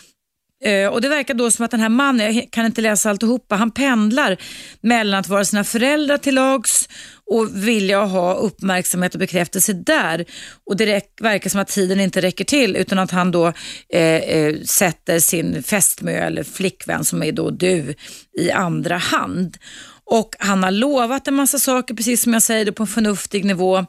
[0.64, 3.56] Eh, och Det verkar då som att den här mannen, jag kan inte läsa alltihopa,
[3.56, 4.36] han pendlar
[4.80, 6.88] mellan att vara sina föräldrar till lags
[7.26, 10.24] och vilja ha uppmärksamhet och bekräftelse där.
[10.66, 13.52] Och Det verkar som att tiden inte räcker till utan att han då
[13.88, 17.94] eh, eh, sätter sin fästmö eller flickvän som är då du
[18.38, 19.56] i andra hand.
[20.08, 23.86] Och han har lovat en massa saker, precis som jag säger, på en förnuftig nivå.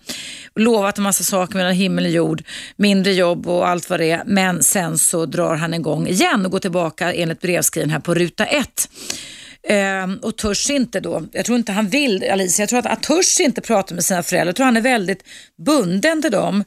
[0.55, 2.43] Lovat en massa saker mellan himmel och jord,
[2.76, 4.24] mindre jobb och allt vad det är.
[4.26, 8.45] Men sen så drar han igång igen och går tillbaka enligt brevskriven här på ruta
[8.45, 8.89] ett.
[9.70, 13.01] Ehm, och törs inte då, jag tror inte han vill Alicia, jag tror att han
[13.01, 14.47] törs inte prata med sina föräldrar.
[14.47, 15.24] Jag tror han är väldigt
[15.65, 16.63] bunden till dem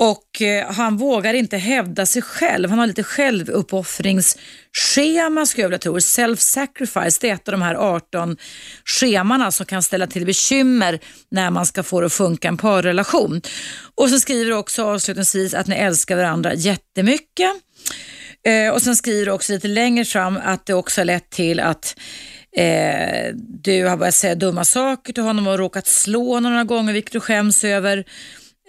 [0.00, 2.70] och eh, han vågar inte hävda sig själv.
[2.70, 5.98] Han har lite självuppoffringsschema skulle jag vilja tro.
[5.98, 8.36] Self-sacrifice, det är ett av de här 18
[8.84, 13.40] schemana som kan ställa till bekymmer när man ska få det att funka en parrelation.
[13.94, 17.50] Och så skriver du också avslutningsvis att ni älskar varandra jättemycket.
[18.46, 21.60] Eh, och sen skriver du också lite längre fram att det också har lett till
[21.60, 21.96] att
[22.56, 23.34] eh,
[23.64, 27.12] du har börjat säga dumma saker till honom och råkat slå honom några gånger, vilket
[27.12, 28.04] du skäms över.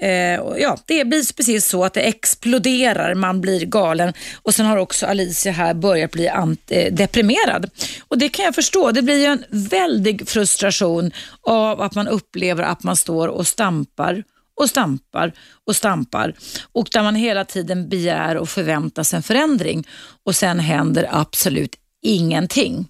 [0.01, 4.77] Eh, ja, det blir precis så att det exploderar, man blir galen och sen har
[4.77, 6.27] också Alicia här börjat bli
[6.67, 7.69] eh, deprimerad.
[8.07, 12.63] Och det kan jag förstå, det blir ju en väldig frustration av att man upplever
[12.63, 14.23] att man står och stampar
[14.61, 15.31] och stampar
[15.67, 16.33] och stampar
[16.71, 19.87] och där man hela tiden begär och förväntar sig en förändring
[20.25, 22.87] och sen händer absolut ingenting.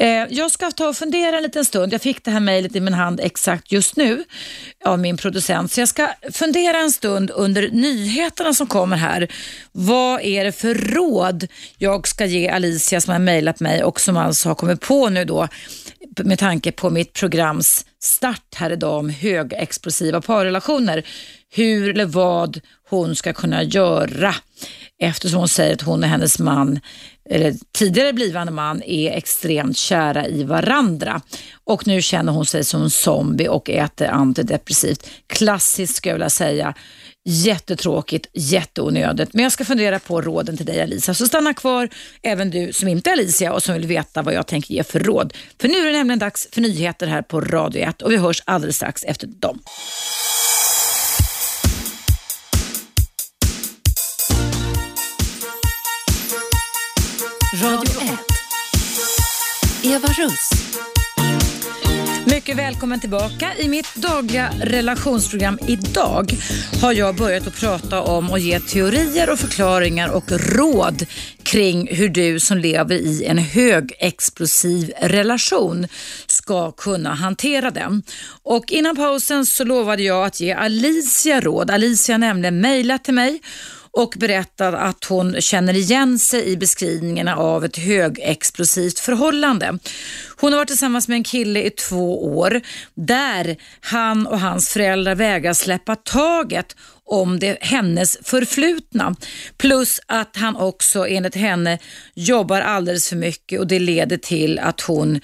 [0.00, 1.92] Eh, jag ska ta och fundera en liten stund.
[1.92, 4.24] Jag fick det här mejlet i min hand exakt just nu
[4.84, 5.72] av min producent.
[5.72, 9.28] Så jag ska fundera en stund under nyheterna som kommer här.
[9.72, 11.46] Vad är det för råd
[11.78, 15.24] jag ska ge Alicia som har mejlat mig och som alltså har kommit på nu
[15.24, 15.48] då
[16.24, 21.04] med tanke på mitt programs start här idag om högexplosiva parrelationer.
[21.54, 24.34] Hur eller vad hon ska kunna göra
[24.98, 26.80] eftersom hon säger att hon och hennes man
[27.30, 31.20] eller tidigare blivande man är extremt kära i varandra
[31.64, 35.10] och nu känner hon sig som en zombie och äter antidepressivt.
[35.26, 36.74] Klassiskt skulle jag vilja säga.
[37.26, 39.34] Jättetråkigt, jätteonödigt.
[39.34, 41.14] Men jag ska fundera på råden till dig Alicia.
[41.14, 41.88] Så stanna kvar,
[42.22, 45.00] även du som inte är Alicia och som vill veta vad jag tänker ge för
[45.00, 45.34] råd.
[45.60, 48.42] För nu är det nämligen dags för nyheter här på Radio 1 och vi hörs
[48.44, 49.60] alldeles strax efter dem.
[57.62, 58.18] Radio 1.
[59.82, 60.50] Eva Russ.
[62.26, 63.50] Mycket välkommen tillbaka.
[63.58, 66.34] I mitt dagliga relationsprogram idag
[66.82, 71.06] har jag börjat att prata om och ge teorier och förklaringar och råd
[71.42, 75.86] kring hur du som lever i en högexplosiv relation
[76.26, 78.02] ska kunna hantera den.
[78.42, 81.70] Och innan pausen så lovade jag att ge Alicia råd.
[81.70, 83.40] Alicia nämligen mejlat till mig
[83.96, 89.78] och berättar att hon känner igen sig i beskrivningarna av ett högexplosivt förhållande.
[90.36, 92.60] Hon har varit tillsammans med en kille i två år
[92.94, 96.76] där han och hans föräldrar vägrar släppa taget
[97.06, 99.16] om det hennes förflutna.
[99.56, 101.78] Plus att han också enligt henne
[102.14, 105.20] jobbar alldeles för mycket och det leder till att hon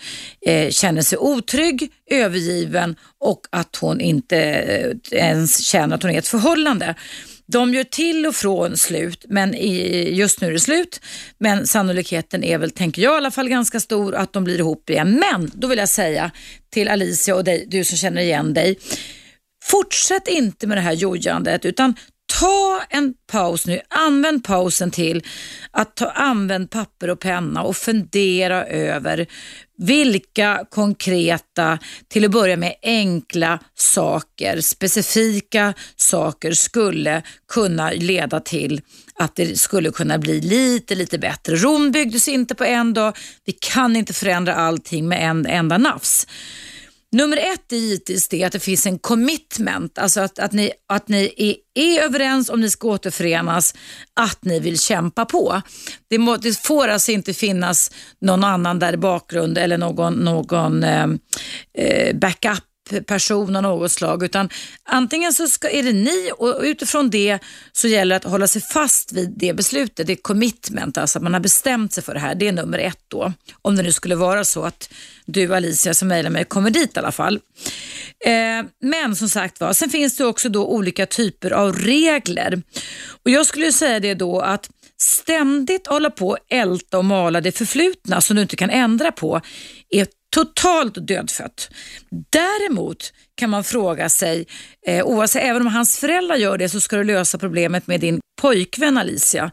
[0.47, 6.15] eh, känner sig otrygg, övergiven och att hon inte eh, ens känner att hon är
[6.15, 6.95] i ett förhållande.
[7.53, 9.55] De gör till och från slut, men
[10.15, 11.01] just nu är det slut.
[11.39, 14.91] Men sannolikheten är väl, tänker jag i alla fall, ganska stor att de blir ihop
[14.91, 15.13] igen.
[15.31, 16.31] Men då vill jag säga
[16.71, 18.79] till Alicia och dig, du som känner igen dig.
[19.65, 21.95] Fortsätt inte med det här jojandet utan
[22.41, 23.81] ta en paus nu.
[23.89, 25.25] Använd pausen till
[25.71, 29.27] att ta, använd papper och penna och fundera över
[29.81, 31.79] vilka konkreta,
[32.09, 37.23] till att börja med enkla saker, specifika saker skulle
[37.53, 38.81] kunna leda till
[39.15, 41.57] att det skulle kunna bli lite, lite bättre.
[41.57, 43.17] Rom byggdes inte på en dag.
[43.45, 46.27] Vi kan inte förändra allting med en enda nafs.
[47.13, 51.09] Nummer ett är givetvis det att det finns en commitment, alltså att, att ni, att
[51.09, 53.75] ni är, är överens om ni ska återförenas,
[54.21, 55.63] att ni vill kämpa på.
[56.11, 57.91] Det, må, det får alltså inte finnas
[58.21, 61.07] någon annan där i bakgrund eller någon, någon eh,
[61.75, 62.65] eh backup
[63.07, 64.49] person av något slag utan
[64.85, 67.39] antingen så ska, är det ni och utifrån det
[67.73, 70.07] så gäller det att hålla sig fast vid det beslutet.
[70.07, 72.35] Det är commitment, alltså att man har bestämt sig för det här.
[72.35, 73.33] Det är nummer ett då.
[73.63, 74.91] Om det nu skulle vara så att
[75.27, 77.41] du Alicia som mejlar mig kommer dit i alla fall.
[78.25, 82.63] Eh, men som sagt var, sen finns det också då olika typer av regler.
[83.25, 84.71] Och Jag skulle säga det då att
[85.03, 89.41] ständigt hålla på älta och mala det förflutna som du inte kan ändra på
[89.91, 91.71] är totalt dödfött.
[92.31, 94.47] Däremot kan man fråga sig,
[94.87, 98.21] eh, oavsett, även om hans föräldrar gör det så ska du lösa problemet med din
[98.41, 99.51] pojkvän Alicia.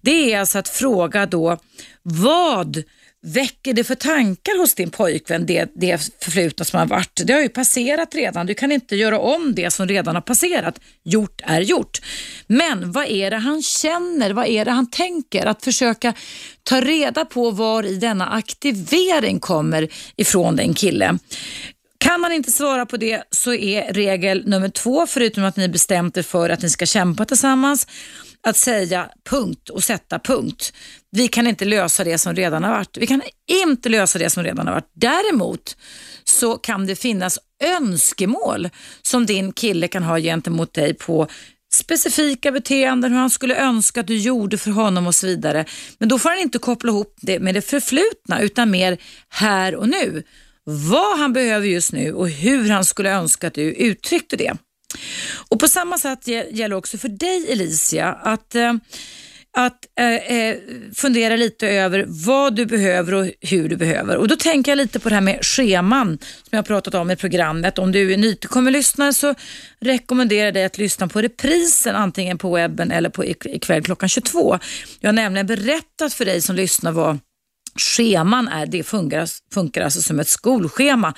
[0.00, 1.58] Det är alltså att fråga då
[2.02, 2.82] vad
[3.22, 7.20] väcker det för tankar hos din pojkvän, det, det förflutna som har varit?
[7.24, 8.46] Det har ju passerat redan.
[8.46, 10.80] Du kan inte göra om det som redan har passerat.
[11.04, 11.98] Gjort är gjort.
[12.46, 14.30] Men vad är det han känner?
[14.30, 15.46] Vad är det han tänker?
[15.46, 16.14] Att försöka
[16.62, 21.18] ta reda på var i denna aktivering kommer ifrån den kille.
[21.98, 26.16] Kan man inte svara på det så är regel nummer två, förutom att ni bestämt
[26.16, 27.86] er för att ni ska kämpa tillsammans,
[28.46, 30.72] att säga punkt och sätta punkt.
[31.10, 32.96] Vi kan inte lösa det som redan har varit.
[32.96, 34.90] Vi kan inte lösa det som redan har varit.
[34.94, 35.76] Däremot
[36.24, 38.68] så kan det finnas önskemål
[39.02, 41.26] som din kille kan ha gentemot dig på
[41.72, 45.64] specifika beteenden, hur han skulle önska att du gjorde för honom och så vidare.
[45.98, 49.88] Men då får han inte koppla ihop det med det förflutna utan mer här och
[49.88, 50.22] nu.
[50.64, 54.56] Vad han behöver just nu och hur han skulle önska att du uttryckte det.
[55.48, 58.74] Och På samma sätt gäller också för dig Elicia att eh,
[59.52, 60.56] att eh, eh,
[60.94, 64.16] fundera lite över vad du behöver och hur du behöver.
[64.16, 67.10] Och Då tänker jag lite på det här med scheman som jag har pratat om
[67.10, 67.78] i programmet.
[67.78, 69.34] Om du är nytillkommen lyssnare så
[69.80, 74.58] rekommenderar jag dig att lyssna på reprisen antingen på webben eller på ikväll klockan 22.
[75.00, 77.18] Jag har nämligen berättat för dig som lyssnar vad
[77.76, 81.14] scheman är, det funkar, funkar alltså som ett skolschema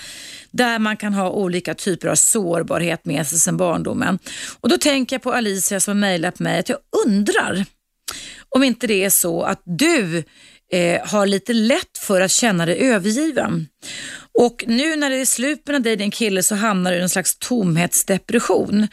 [0.50, 4.18] där man kan ha olika typer av sårbarhet med sig sedan barndomen.
[4.60, 7.64] Och Då tänker jag på Alicia som mejlat mig att jag undrar
[8.48, 10.24] om inte det är så att du
[10.72, 13.66] eh, har lite lätt för att känna dig övergiven.
[14.38, 17.08] Och nu när det är slut med dig din kille så hamnar du i en
[17.08, 18.88] slags tomhetsdepression.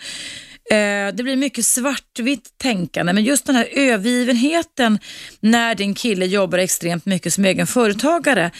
[0.71, 4.99] Eh, det blir mycket svartvitt tänkande, men just den här övergivenheten
[5.39, 8.51] när din kille jobbar extremt mycket som egen företagare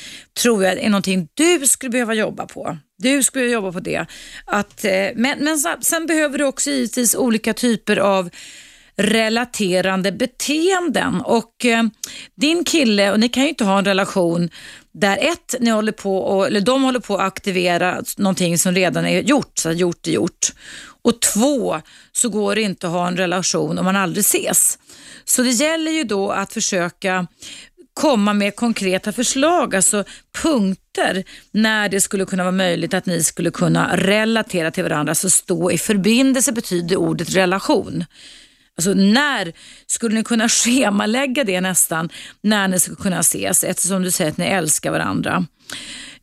[0.41, 2.77] tror jag är någonting du skulle behöva jobba på.
[2.97, 4.05] Du skulle jobba på det.
[4.45, 8.29] Att, eh, men, men sen behöver du också givetvis olika typer av
[8.99, 11.21] relaterande beteenden.
[11.21, 11.83] Och eh,
[12.35, 14.49] din kille, och ni kan ju inte ha en relation
[14.91, 19.05] där ett, ni håller på och, eller de håller på att aktivera någonting som redan
[19.05, 20.53] är gjort, så gjort är gjort.
[21.01, 21.81] Och två,
[22.11, 24.77] så går det inte att ha en relation om man aldrig ses.
[25.25, 27.27] Så det gäller ju då att försöka
[27.93, 30.03] komma med konkreta förslag, alltså
[30.41, 35.15] punkter när det skulle kunna vara möjligt att ni skulle kunna relatera till varandra.
[35.15, 38.05] Så stå i förbindelse betyder ordet relation.
[38.79, 39.53] Alltså när
[39.87, 42.09] skulle ni kunna schemalägga det nästan
[42.41, 45.45] när ni ska kunna ses eftersom du säger att ni älskar varandra.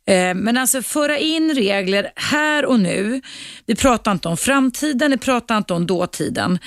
[0.07, 3.21] Eh, men alltså föra in regler här och nu.
[3.65, 6.59] Vi pratar inte om framtiden, vi pratar inte om dåtiden.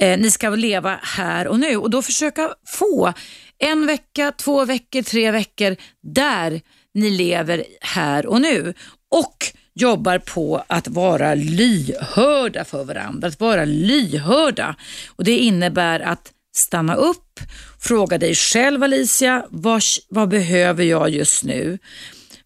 [0.00, 3.12] Eh, ni ska leva här och nu och då försöka få
[3.58, 6.60] en vecka, två veckor, tre veckor där
[6.94, 8.74] ni lever här och nu.
[9.10, 9.36] Och
[9.74, 14.76] jobbar på att vara lyhörda för varandra, att vara lyhörda.
[15.08, 17.40] Och Det innebär att stanna upp,
[17.80, 21.78] fråga dig själv Alicia, vad, vad behöver jag just nu?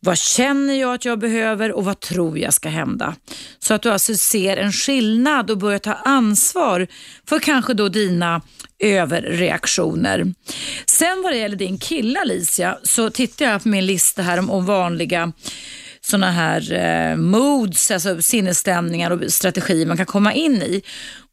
[0.00, 3.16] Vad känner jag att jag behöver och vad tror jag ska hända?
[3.58, 6.86] Så att du alltså ser en skillnad och börjar ta ansvar
[7.28, 8.42] för kanske då dina
[8.78, 10.34] överreaktioner.
[10.86, 14.50] Sen vad det gäller din kille Alicia så tittar jag på min lista här om,
[14.50, 15.32] om vanliga
[16.06, 20.82] sådana här eh, moods, alltså sinnesstämningar och strategier man kan komma in i.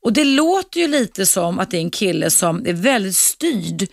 [0.04, 3.88] Och Det låter ju lite som att det är en kille som är väldigt styrd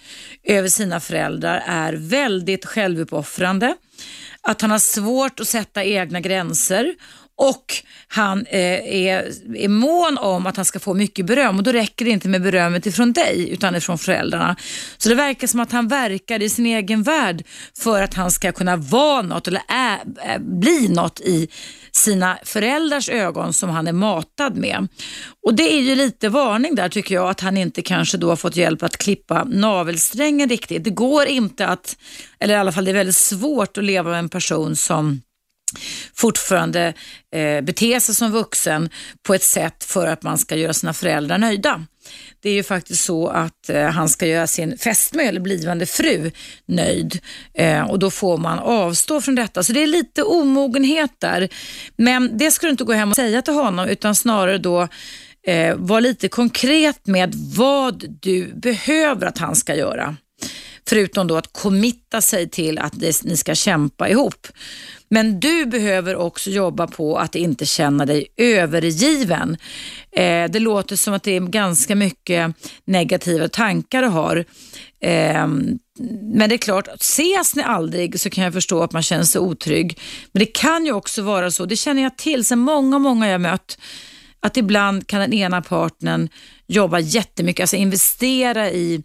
[0.44, 3.74] över sina föräldrar, är väldigt självuppoffrande,
[4.40, 6.94] att han har svårt att sätta egna gränser
[7.40, 7.74] och
[8.08, 8.60] han eh,
[9.06, 12.28] är, är mån om att han ska få mycket beröm och då räcker det inte
[12.28, 14.56] med berömmet ifrån dig utan ifrån föräldrarna.
[14.98, 17.44] Så det verkar som att han verkar i sin egen värld
[17.78, 21.48] för att han ska kunna vara något eller ä, ä, bli något i
[21.92, 24.88] sina föräldrars ögon som han är matad med.
[25.46, 28.36] Och Det är ju lite varning där tycker jag att han inte kanske då har
[28.36, 30.84] fått hjälp att klippa navelsträngen riktigt.
[30.84, 31.96] Det går inte att,
[32.40, 35.20] eller i alla fall det är väldigt svårt att leva med en person som
[36.14, 36.94] fortfarande
[37.34, 38.90] eh, bete sig som vuxen
[39.22, 41.86] på ett sätt för att man ska göra sina föräldrar nöjda.
[42.42, 46.30] Det är ju faktiskt så att eh, han ska göra sin fästmö eller blivande fru
[46.66, 47.20] nöjd
[47.54, 49.62] eh, och då får man avstå från detta.
[49.62, 51.48] Så det är lite omogenhet där.
[51.96, 54.88] Men det ska du inte gå hem och säga till honom utan snarare då
[55.46, 60.16] eh, vara lite konkret med vad du behöver att han ska göra.
[60.88, 64.46] Förutom då att committa sig till att ni ska kämpa ihop.
[65.10, 69.56] Men du behöver också jobba på att inte känna dig övergiven.
[70.12, 72.54] Eh, det låter som att det är ganska mycket
[72.84, 74.36] negativa tankar du har.
[75.02, 75.46] Eh,
[76.22, 79.40] men det är klart, ses ni aldrig så kan jag förstå att man känner sig
[79.40, 79.98] otrygg.
[80.32, 83.40] Men det kan ju också vara så, det känner jag till sen många, många jag
[83.40, 83.78] mött,
[84.40, 86.28] att ibland kan den ena partnern
[86.66, 89.02] jobba jättemycket, alltså investera i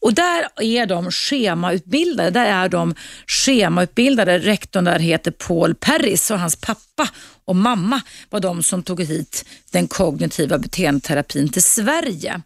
[0.00, 2.94] Och där är de schemautbildade, där är de
[3.26, 4.38] schemautbildade.
[4.38, 7.08] Rektorn där heter Paul Perris och hans pappa
[7.44, 8.00] och mamma
[8.30, 12.42] var de som tog hit den kognitiva beteendeterapin till Sverige.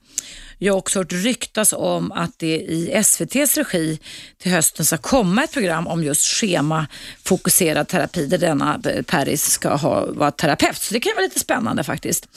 [0.63, 3.99] Jag har också hört ryktas om att det i SVTs regi
[4.39, 9.75] till hösten ska komma ett program om just schemafokuserad terapi där denna eh, Paris ska
[9.75, 10.77] ha, vara terapeut.
[10.77, 12.29] Så det kan vara lite spännande faktiskt.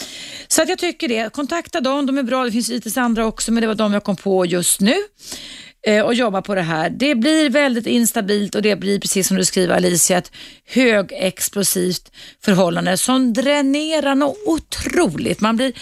[0.48, 1.34] Så att jag tycker det.
[1.34, 2.46] Kontakta dem, de är bra.
[2.46, 4.96] Det finns lite andra också men det var de jag kom på just nu.
[5.86, 6.90] Eh, och jobba på det här.
[6.90, 10.32] Det blir väldigt instabilt och det blir precis som du skriver Alicia, ett
[10.66, 12.12] högexplosivt
[12.42, 15.42] förhållande som dränerar något otroligt.
[15.42, 15.74] Man blir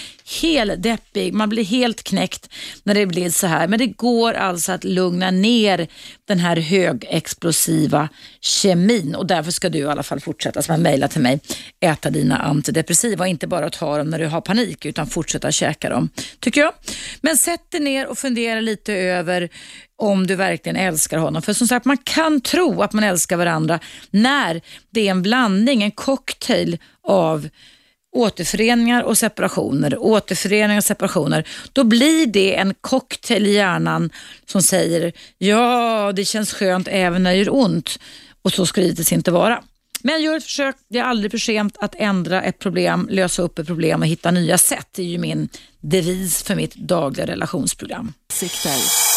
[0.41, 2.49] helt deppig, man blir helt knäckt
[2.83, 3.67] när det blir så här.
[3.67, 5.87] Men det går alltså att lugna ner
[6.27, 8.09] den här högexplosiva
[8.41, 11.39] kemin och därför ska du i alla fall fortsätta som har mejlat till mig,
[11.79, 15.89] äta dina antidepressiva och inte bara ta dem när du har panik utan fortsätta käka
[15.89, 16.09] dem,
[16.39, 16.73] tycker jag.
[17.21, 19.49] Men sätt dig ner och fundera lite över
[20.01, 21.41] om du verkligen älskar honom.
[21.41, 23.79] För som sagt, man kan tro att man älskar varandra
[24.09, 27.49] när det är en blandning, en cocktail av
[28.15, 34.09] återföreningar och separationer, återföreningar och separationer, då blir det en cocktail i hjärnan
[34.45, 37.99] som säger ja, det känns skönt även när det gör ont
[38.41, 39.63] och så ska det givetvis inte vara.
[40.03, 43.59] Men gör ett försök, det är aldrig för sent att ändra ett problem, lösa upp
[43.59, 44.87] ett problem och hitta nya sätt.
[44.91, 45.49] Det är ju min
[45.79, 48.13] devis för mitt dagliga relationsprogram.
[48.33, 49.10] Siktar.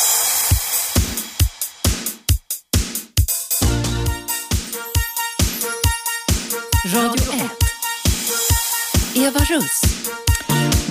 [6.93, 7.51] Radio 1.
[9.15, 10.34] Eva Russ.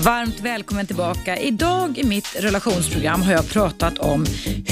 [0.05, 1.37] Varmt välkommen tillbaka.
[1.37, 4.25] Idag i mitt relationsprogram har jag pratat om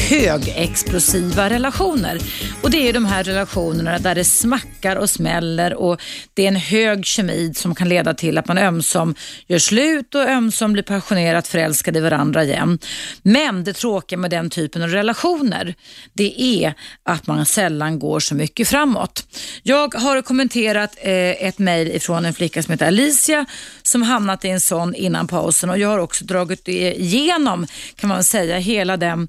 [0.10, 2.20] högexplosiva relationer.
[2.64, 6.02] Och Det är de här relationerna där det smackar och smäller och
[6.34, 9.16] det är en hög kemi som kan leda till att man ömsom
[9.48, 12.80] gör slut och ömsom blir passionerat förälskade i varandra igen.
[13.22, 15.76] Men det tråkiga med den typen av relationer
[16.14, 19.26] det är att man sällan går så mycket framåt.
[19.64, 23.46] Jag har kommenterat eh, ett mejl ifrån en flicka som heter Alicia
[23.84, 28.24] som hamnat i en sån innan pausen och jag har också dragit igenom kan man
[28.24, 29.28] säga hela den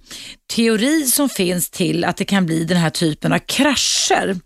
[0.54, 4.36] teori som finns till att det kan bli den här typen av krascher.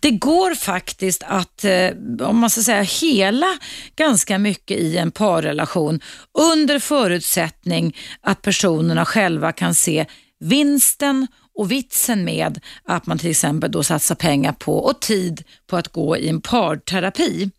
[0.00, 1.90] Det går faktiskt att, eh,
[2.20, 3.58] om man ska säga hela
[3.96, 6.00] ganska mycket i en parrelation
[6.38, 10.06] under förutsättning att personerna själva kan se
[10.40, 11.26] vinsten
[11.58, 15.88] och vitsen med att man till exempel då satsar pengar på och tid på att
[15.88, 17.50] gå i en parterapi.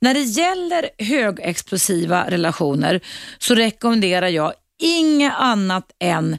[0.00, 3.00] När det gäller högexplosiva relationer
[3.38, 4.52] så rekommenderar jag
[4.82, 6.38] inget annat än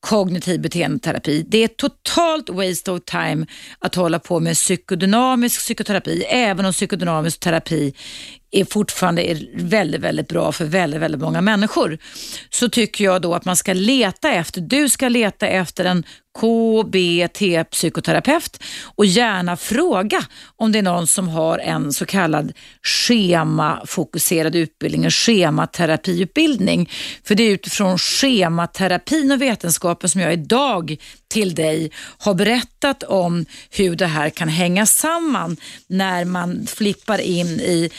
[0.00, 1.44] kognitiv beteendeterapi.
[1.48, 3.46] Det är totalt waste of time
[3.78, 7.94] att hålla på med psykodynamisk psykoterapi, även om psykodynamisk terapi
[8.50, 11.98] är fortfarande är väldigt, väldigt bra för väldigt, väldigt många människor.
[12.50, 16.04] Så tycker jag då att man ska leta efter, du ska leta efter en
[16.38, 18.62] KBT-psykoterapeut
[18.94, 20.24] och gärna fråga
[20.56, 22.52] om det är någon som har en så kallad
[22.82, 26.90] schemafokuserad utbildning, en schematerapiutbildning.
[27.24, 30.96] För det är utifrån schematerapin och vetenskapen som jag idag
[31.28, 35.56] till dig har berättat om hur det här kan hänga samman
[35.86, 37.90] när man flippar in i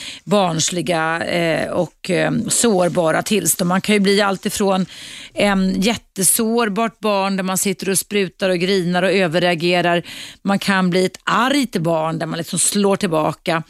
[0.41, 3.67] barnsliga eh, och ehm, sårbara tillstånd.
[3.67, 4.85] Man kan ju bli alltifrån
[5.33, 10.03] en ehm, jättesårbart barn där man sitter och sprutar och grinar och överreagerar.
[10.41, 13.63] Man kan bli ett argt barn där man liksom slår tillbaka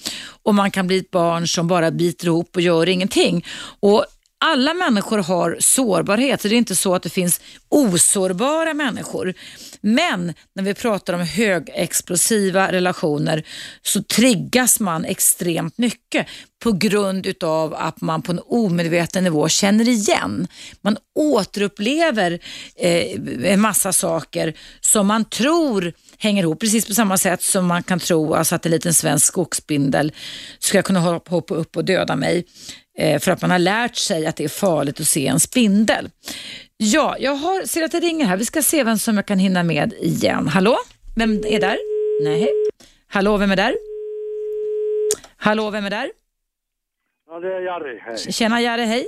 [0.44, 3.46] och man kan bli ett barn som bara biter ihop och gör ingenting.
[3.80, 4.06] Och
[4.46, 9.34] alla människor har sårbarhet, så det är inte så att det finns osårbara människor.
[9.82, 13.44] Men när vi pratar om högexplosiva relationer
[13.82, 16.28] så triggas man extremt mycket
[16.64, 20.48] på grund utav att man på en omedveten nivå känner igen.
[20.82, 22.40] Man återupplever
[22.76, 26.60] eh, en massa saker som man tror hänger ihop.
[26.60, 30.12] Precis på samma sätt som man kan tro alltså att en liten svensk skogsbindel
[30.60, 32.46] ska kunna hoppa upp och döda mig
[32.98, 36.10] för att man har lärt sig att det är farligt att se en spindel.
[36.78, 38.38] Ja, jag har, ser att det ringer här.
[38.38, 40.48] Vi ska se vem som jag kan hinna med igen.
[40.48, 40.78] Hallå?
[41.16, 41.78] Vem är där?
[42.24, 42.50] Nej.
[43.08, 43.76] Hallå, vem är där?
[45.38, 46.12] Hallå, vem är där?
[47.28, 48.00] Ja, det är Jari.
[48.06, 48.18] Hej.
[48.34, 49.08] Tjena Jari, hej.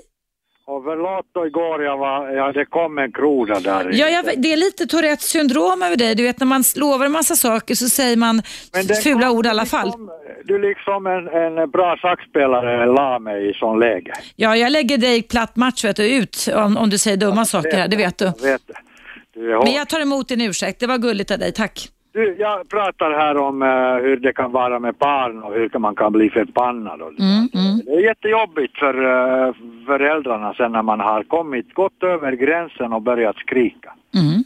[0.66, 3.90] Och förlåt då igår, jag var, ja, det kom en groda där.
[3.94, 6.16] Ja, jag, det är lite Tourettes syndrom över dig.
[6.16, 8.42] Du vet när man lovar en massa saker så säger man
[9.04, 9.88] fula ord i alla fall.
[9.88, 10.10] Liksom,
[10.44, 14.14] du liksom en, en bra schackspelare la mig i sån läge.
[14.36, 17.46] Ja, jag lägger dig platt match vet du, ut om, om du säger dumma ja,
[17.46, 18.26] saker här, det vet du.
[18.26, 18.74] Jag vet det.
[19.34, 21.90] du Men jag tar emot din ursäkt, det var gulligt av dig, tack.
[22.14, 25.96] Du, jag pratar här om uh, hur det kan vara med barn och hur man
[25.96, 27.02] kan bli förbannad.
[27.02, 27.80] Och mm, mm.
[27.86, 29.54] Det är jättejobbigt för uh,
[29.86, 33.94] föräldrarna sen när man har kommit, gått över gränsen och börjat skrika.
[34.16, 34.44] Mm.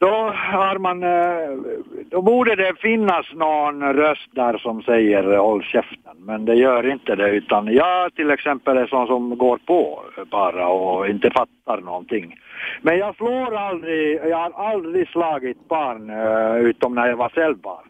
[0.00, 1.74] Då har man, eh,
[2.10, 6.90] då borde det finnas någon röst där som säger eh, håll käften, men det gör
[6.90, 11.80] inte det utan jag till exempel är sån som går på bara och inte fattar
[11.80, 12.34] någonting.
[12.82, 17.58] Men jag slår aldrig, jag har aldrig slagit barn eh, utom när jag var själv
[17.58, 17.88] barn.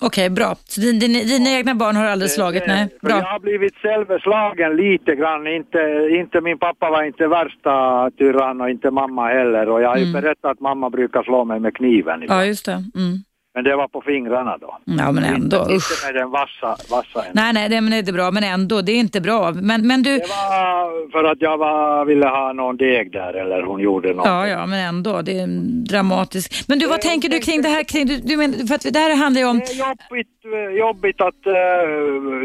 [0.00, 0.56] Okej, okay, bra.
[0.64, 2.66] Så din, din, dina egna barn har aldrig slagit?
[2.66, 3.16] Nej, bra.
[3.16, 5.46] Jag har blivit självslagen lite grann.
[5.46, 9.68] Inte, inte, min pappa var inte värsta tyrann och inte mamma heller.
[9.68, 10.22] Och jag har ju mm.
[10.22, 12.24] berättat att mamma brukar slå mig med kniven.
[12.28, 12.72] Ja, just det.
[12.72, 13.22] Mm.
[13.58, 14.78] Men det var på fingrarna då.
[14.84, 15.56] Ja, men ändå.
[15.56, 18.30] Inte, inte med den vassa, vassa Nej, nej, det, men det är inte bra.
[18.30, 19.52] Men ändå, det är inte bra.
[19.52, 20.18] Men, men du...
[20.18, 24.26] Det var för att jag var, ville ha någon deg där eller hon gjorde något.
[24.26, 25.22] Ja, ja, men ändå.
[25.22, 25.46] Det är
[25.90, 26.68] dramatiskt.
[26.68, 27.84] Men du, vad tänker du kring det här?
[27.84, 29.58] Kring, du, du men, för att det här handlar ju om...
[29.58, 31.52] Det är jobbigt, eh, jobbigt att uh,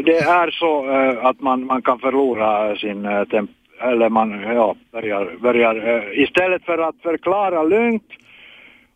[0.04, 3.50] det är så uh, att man, man kan förlora sin uh, temp
[3.80, 5.74] eller man ja, börjar, börjar
[6.18, 8.10] istället för att förklara lugnt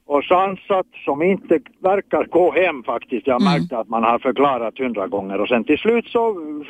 [0.08, 3.26] och sansat som inte verkar gå hem faktiskt.
[3.26, 3.52] Jag mm.
[3.52, 6.22] märkte att man har förklarat hundra gånger och sen till slut så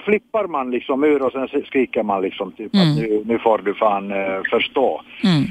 [0.04, 2.90] flippar man liksom ur och sen skriker man liksom typ mm.
[2.90, 5.02] att nu, nu får du fan uh, förstå.
[5.24, 5.44] Mm.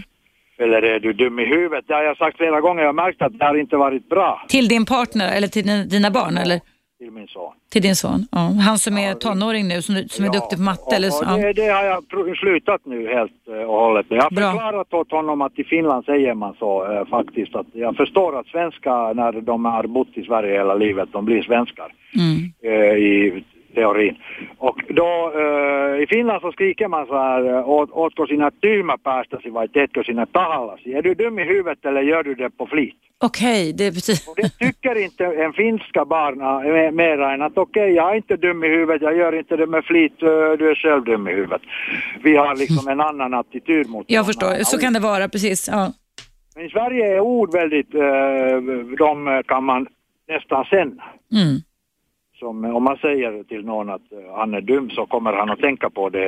[0.59, 1.85] Eller är du dum i huvudet?
[1.87, 2.81] Det har jag sagt flera gånger.
[2.81, 4.45] Jag har märkt att det har inte varit bra.
[4.47, 6.59] Till din partner eller till dina barn eller?
[6.97, 7.53] Till min son.
[7.69, 8.27] Till din son?
[8.31, 8.39] Ja.
[8.39, 10.95] Han som är tonåring nu, som, som är duktig på matte?
[10.95, 11.37] Eller så, ja.
[11.37, 14.05] det, det, har jag slutat nu helt eh, och hållet.
[14.09, 14.51] Jag har Bra.
[14.51, 17.55] förklarat åt honom att i Finland säger man så äh, faktiskt.
[17.55, 21.41] Att jag förstår att svenskar när de har bott i Sverige hela livet, de blir
[21.43, 21.93] svenskar.
[22.15, 22.53] Mm.
[22.61, 23.43] Äh, I
[23.75, 24.15] teorin.
[24.57, 29.53] Och då äh, i Finland så skriker man så här, åt, åtko sinä tyhmä päästäsi
[29.53, 30.93] vai teetkö sinä tahallasi?
[30.93, 32.95] Är du dum i huvudet eller gör du det på flit?
[33.19, 34.21] Okej, okay, det betyder...
[34.29, 36.37] Och det tycker inte en finska barn
[36.95, 39.67] mera än att okej, okay, jag är inte dum i huvudet, jag gör inte det
[39.67, 40.19] med flit,
[40.59, 41.61] du är själv dum i huvudet.
[42.23, 45.67] Vi har liksom en annan attityd mot Jag förstår, så kan det vara, precis.
[45.71, 45.91] Ja.
[46.55, 47.91] Men i Sverige är ord väldigt,
[48.97, 49.87] de kan man
[50.27, 51.03] nästan känna.
[51.31, 51.66] Mm
[52.39, 55.59] som om man säger till någon att eh, han är dum så kommer han att
[55.59, 56.25] tänka på det,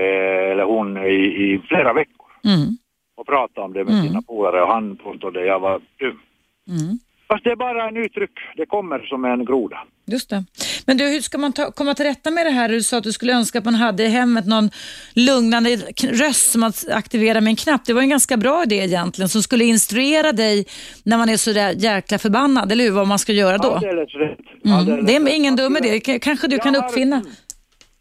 [0.52, 2.28] eller hon, i, i flera veckor.
[2.46, 2.78] Mm.
[3.16, 4.08] Och prata om det med mm.
[4.08, 6.20] sina polare och han påstod att jag var dum.
[6.68, 7.00] Mm.
[7.32, 9.78] Fast det är bara en uttryck, det kommer som en groda.
[10.06, 10.44] Just det.
[10.88, 12.70] Men du, hur ska man ta, komma till rätta med det här?
[12.70, 14.70] Du sa att du skulle önska att man hade i hemmet någon
[15.16, 15.70] lugnande
[16.12, 17.86] röst som att aktivera med en knapp.
[17.86, 20.66] Det var en ganska bra idé egentligen som skulle instruera dig
[21.06, 22.92] när man är så där jäkla förbannad, eller hur?
[22.92, 23.72] Vad man ska göra då.
[23.74, 24.40] Alldeles rätt.
[24.66, 24.78] Mm.
[24.78, 26.00] Alldeles Det är ingen dum idé.
[26.20, 27.22] Kanske du kan Jag har- uppfinna.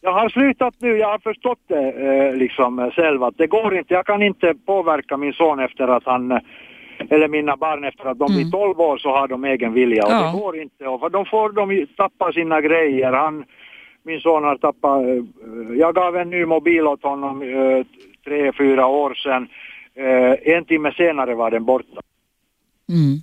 [0.01, 3.79] Jag har slutat nu, jag har förstått det eh, liksom eh, själv att det går
[3.79, 6.39] inte, jag kan inte påverka min son efter att han eh,
[7.11, 10.11] eller mina barn efter att de blir 12 år så har de egen vilja och
[10.11, 10.25] Mm.
[10.25, 10.33] Ja.
[10.33, 10.87] det går inte.
[10.87, 13.13] Och för de får de tappa sina grejer.
[13.13, 13.45] Han,
[14.03, 17.87] min son har tappat, eh, jag gav en ny mobil åt honom eh,
[18.25, 19.49] tre, fyra år sedan.
[19.95, 22.01] Eh, en timme senare var den borta.
[22.89, 23.19] Mm.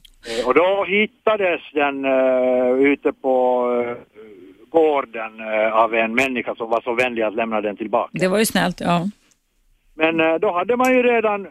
[0.45, 3.95] Och då hittades den uh, ute på uh,
[4.69, 5.31] gården
[5.73, 8.09] av en människa som var så vänlig att lämna den tillbaka.
[8.13, 9.07] Det var ju snällt, ja.
[9.95, 11.47] Men då hade man ju redan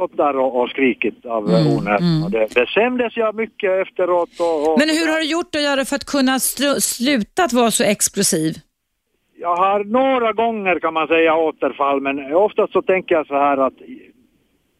[0.00, 2.22] stått där och, och skrikit av mm, onödan.
[2.24, 4.30] Och det, det skämdes jag mycket efteråt.
[4.40, 7.52] Och, och Men hur har du gjort att göra för att kunna slu- sluta att
[7.52, 8.52] vara så explosiv?
[9.40, 13.56] Jag har några gånger kan man säga återfall men oftast så tänker jag så här
[13.66, 13.72] att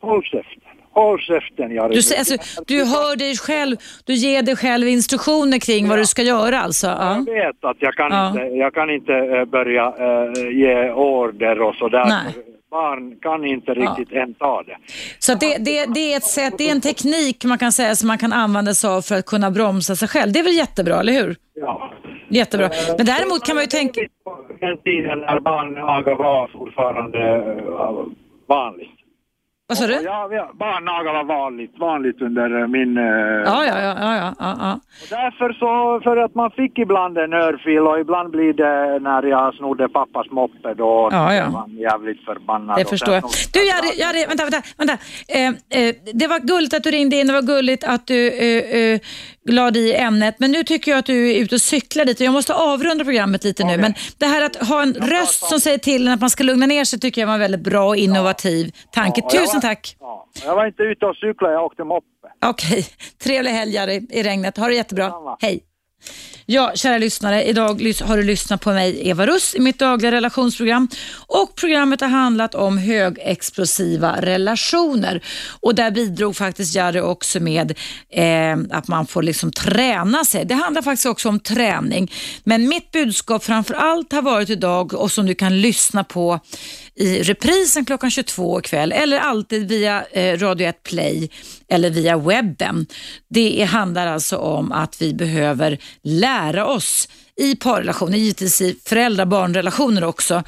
[0.03, 1.95] håll käften, håll käften Jari.
[1.95, 2.37] Du, alltså,
[2.67, 6.87] du hör dig själv, du ger dig själv instruktioner kring vad du ska göra alltså?
[6.87, 7.15] Ja.
[7.27, 8.29] Jag vet att jag kan Ja.
[8.29, 12.05] inte, jag kan inte eh, börja eh, ge order och sådär.
[12.09, 12.35] Nej.
[12.71, 14.77] Barn kan inte riktigt än ta det.
[15.19, 18.07] Så det, det, det är ett sätt, det är en teknik man kan säga som
[18.09, 20.33] man kan använda sig av för att kunna bromsa sig själv.
[20.33, 21.37] Det är väl jättebra, eller hur?
[21.55, 21.93] Ja.
[22.29, 22.71] Jättebra.
[22.97, 24.01] Men däremot kan man ju tänka...
[24.25, 27.97] På Den tiden när barnaga var fortfarande eh,
[28.47, 29.00] vanligt.
[29.71, 29.93] Vad sa du?
[30.05, 32.99] Ja, ja, barnaga var vanligt, vanligt under eh, min...
[32.99, 33.05] eh,
[33.51, 34.73] Ja, ja, ja, ja, ja, ja.
[35.03, 39.23] Och därför så, för att man fick ibland en örfil och ibland blir det när
[39.23, 41.45] jag snodde pappas moppe då Ja, ja.
[41.45, 42.77] han jävligt förbannad.
[42.79, 43.23] Det förstår jag.
[43.53, 44.63] Du Jari, Jari vänta, vänta.
[44.79, 44.97] vänta.
[45.29, 48.81] Eh, eh, det var gulligt att du ringde in, det var gulligt att du eh,
[48.81, 49.01] eh,
[49.49, 52.25] la dig i ämnet, men nu tycker jag att du är ute och cyklar lite.
[52.25, 55.79] Jag måste avrunda programmet lite nu, men det här att ha en röst som säger
[55.79, 57.97] till en att man ska lugna ner sig tycker jag var en väldigt bra och
[57.97, 59.23] innovativ tanke.
[59.33, 59.97] Jag Tusen tack.
[60.01, 62.07] Ja, jag var inte ute och cyklade, jag åkte moppe.
[62.45, 62.87] Okej,
[63.23, 64.57] trevlig helg Jari, i regnet.
[64.57, 65.05] Ha det jättebra.
[65.05, 65.37] Detsamma.
[65.41, 65.61] Hej.
[66.47, 67.45] Ja, kära lyssnare.
[67.45, 70.89] Idag har du lyssnat på mig, Eva Russ, i mitt dagliga relationsprogram.
[71.27, 75.25] Och programmet har handlat om högexplosiva relationer.
[75.61, 77.79] Och där bidrog faktiskt Jari också med
[78.11, 80.45] eh, att man får liksom träna sig.
[80.45, 82.13] Det handlar faktiskt också om träning.
[82.45, 86.41] Men mitt budskap framför allt har varit idag och som du kan lyssna på
[86.95, 91.31] i reprisen klockan 22 ikväll eller alltid via eh, Radio 1 Play
[91.69, 92.87] eller via webben.
[93.29, 100.43] Det handlar alltså om att vi behöver lära oss i parrelationer, givetvis i föräldrar-barnrelationer också,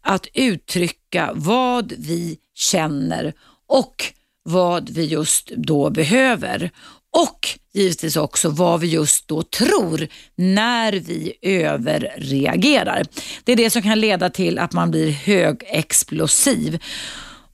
[0.00, 3.32] att uttrycka vad vi känner
[3.68, 4.12] och
[4.44, 6.70] vad vi just då behöver.
[7.18, 13.06] Och givetvis också vad vi just då tror när vi överreagerar.
[13.44, 16.78] Det är det som kan leda till att man blir högexplosiv.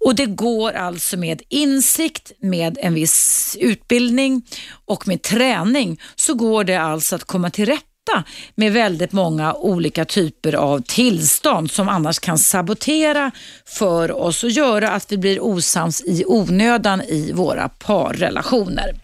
[0.04, 4.42] Och det går alltså med insikt, med en viss utbildning
[4.84, 8.24] och med träning så går det alltså att komma till rätta
[8.54, 13.30] med väldigt många olika typer av tillstånd som annars kan sabotera
[13.64, 19.03] för oss och göra att vi blir osams i onödan i våra parrelationer.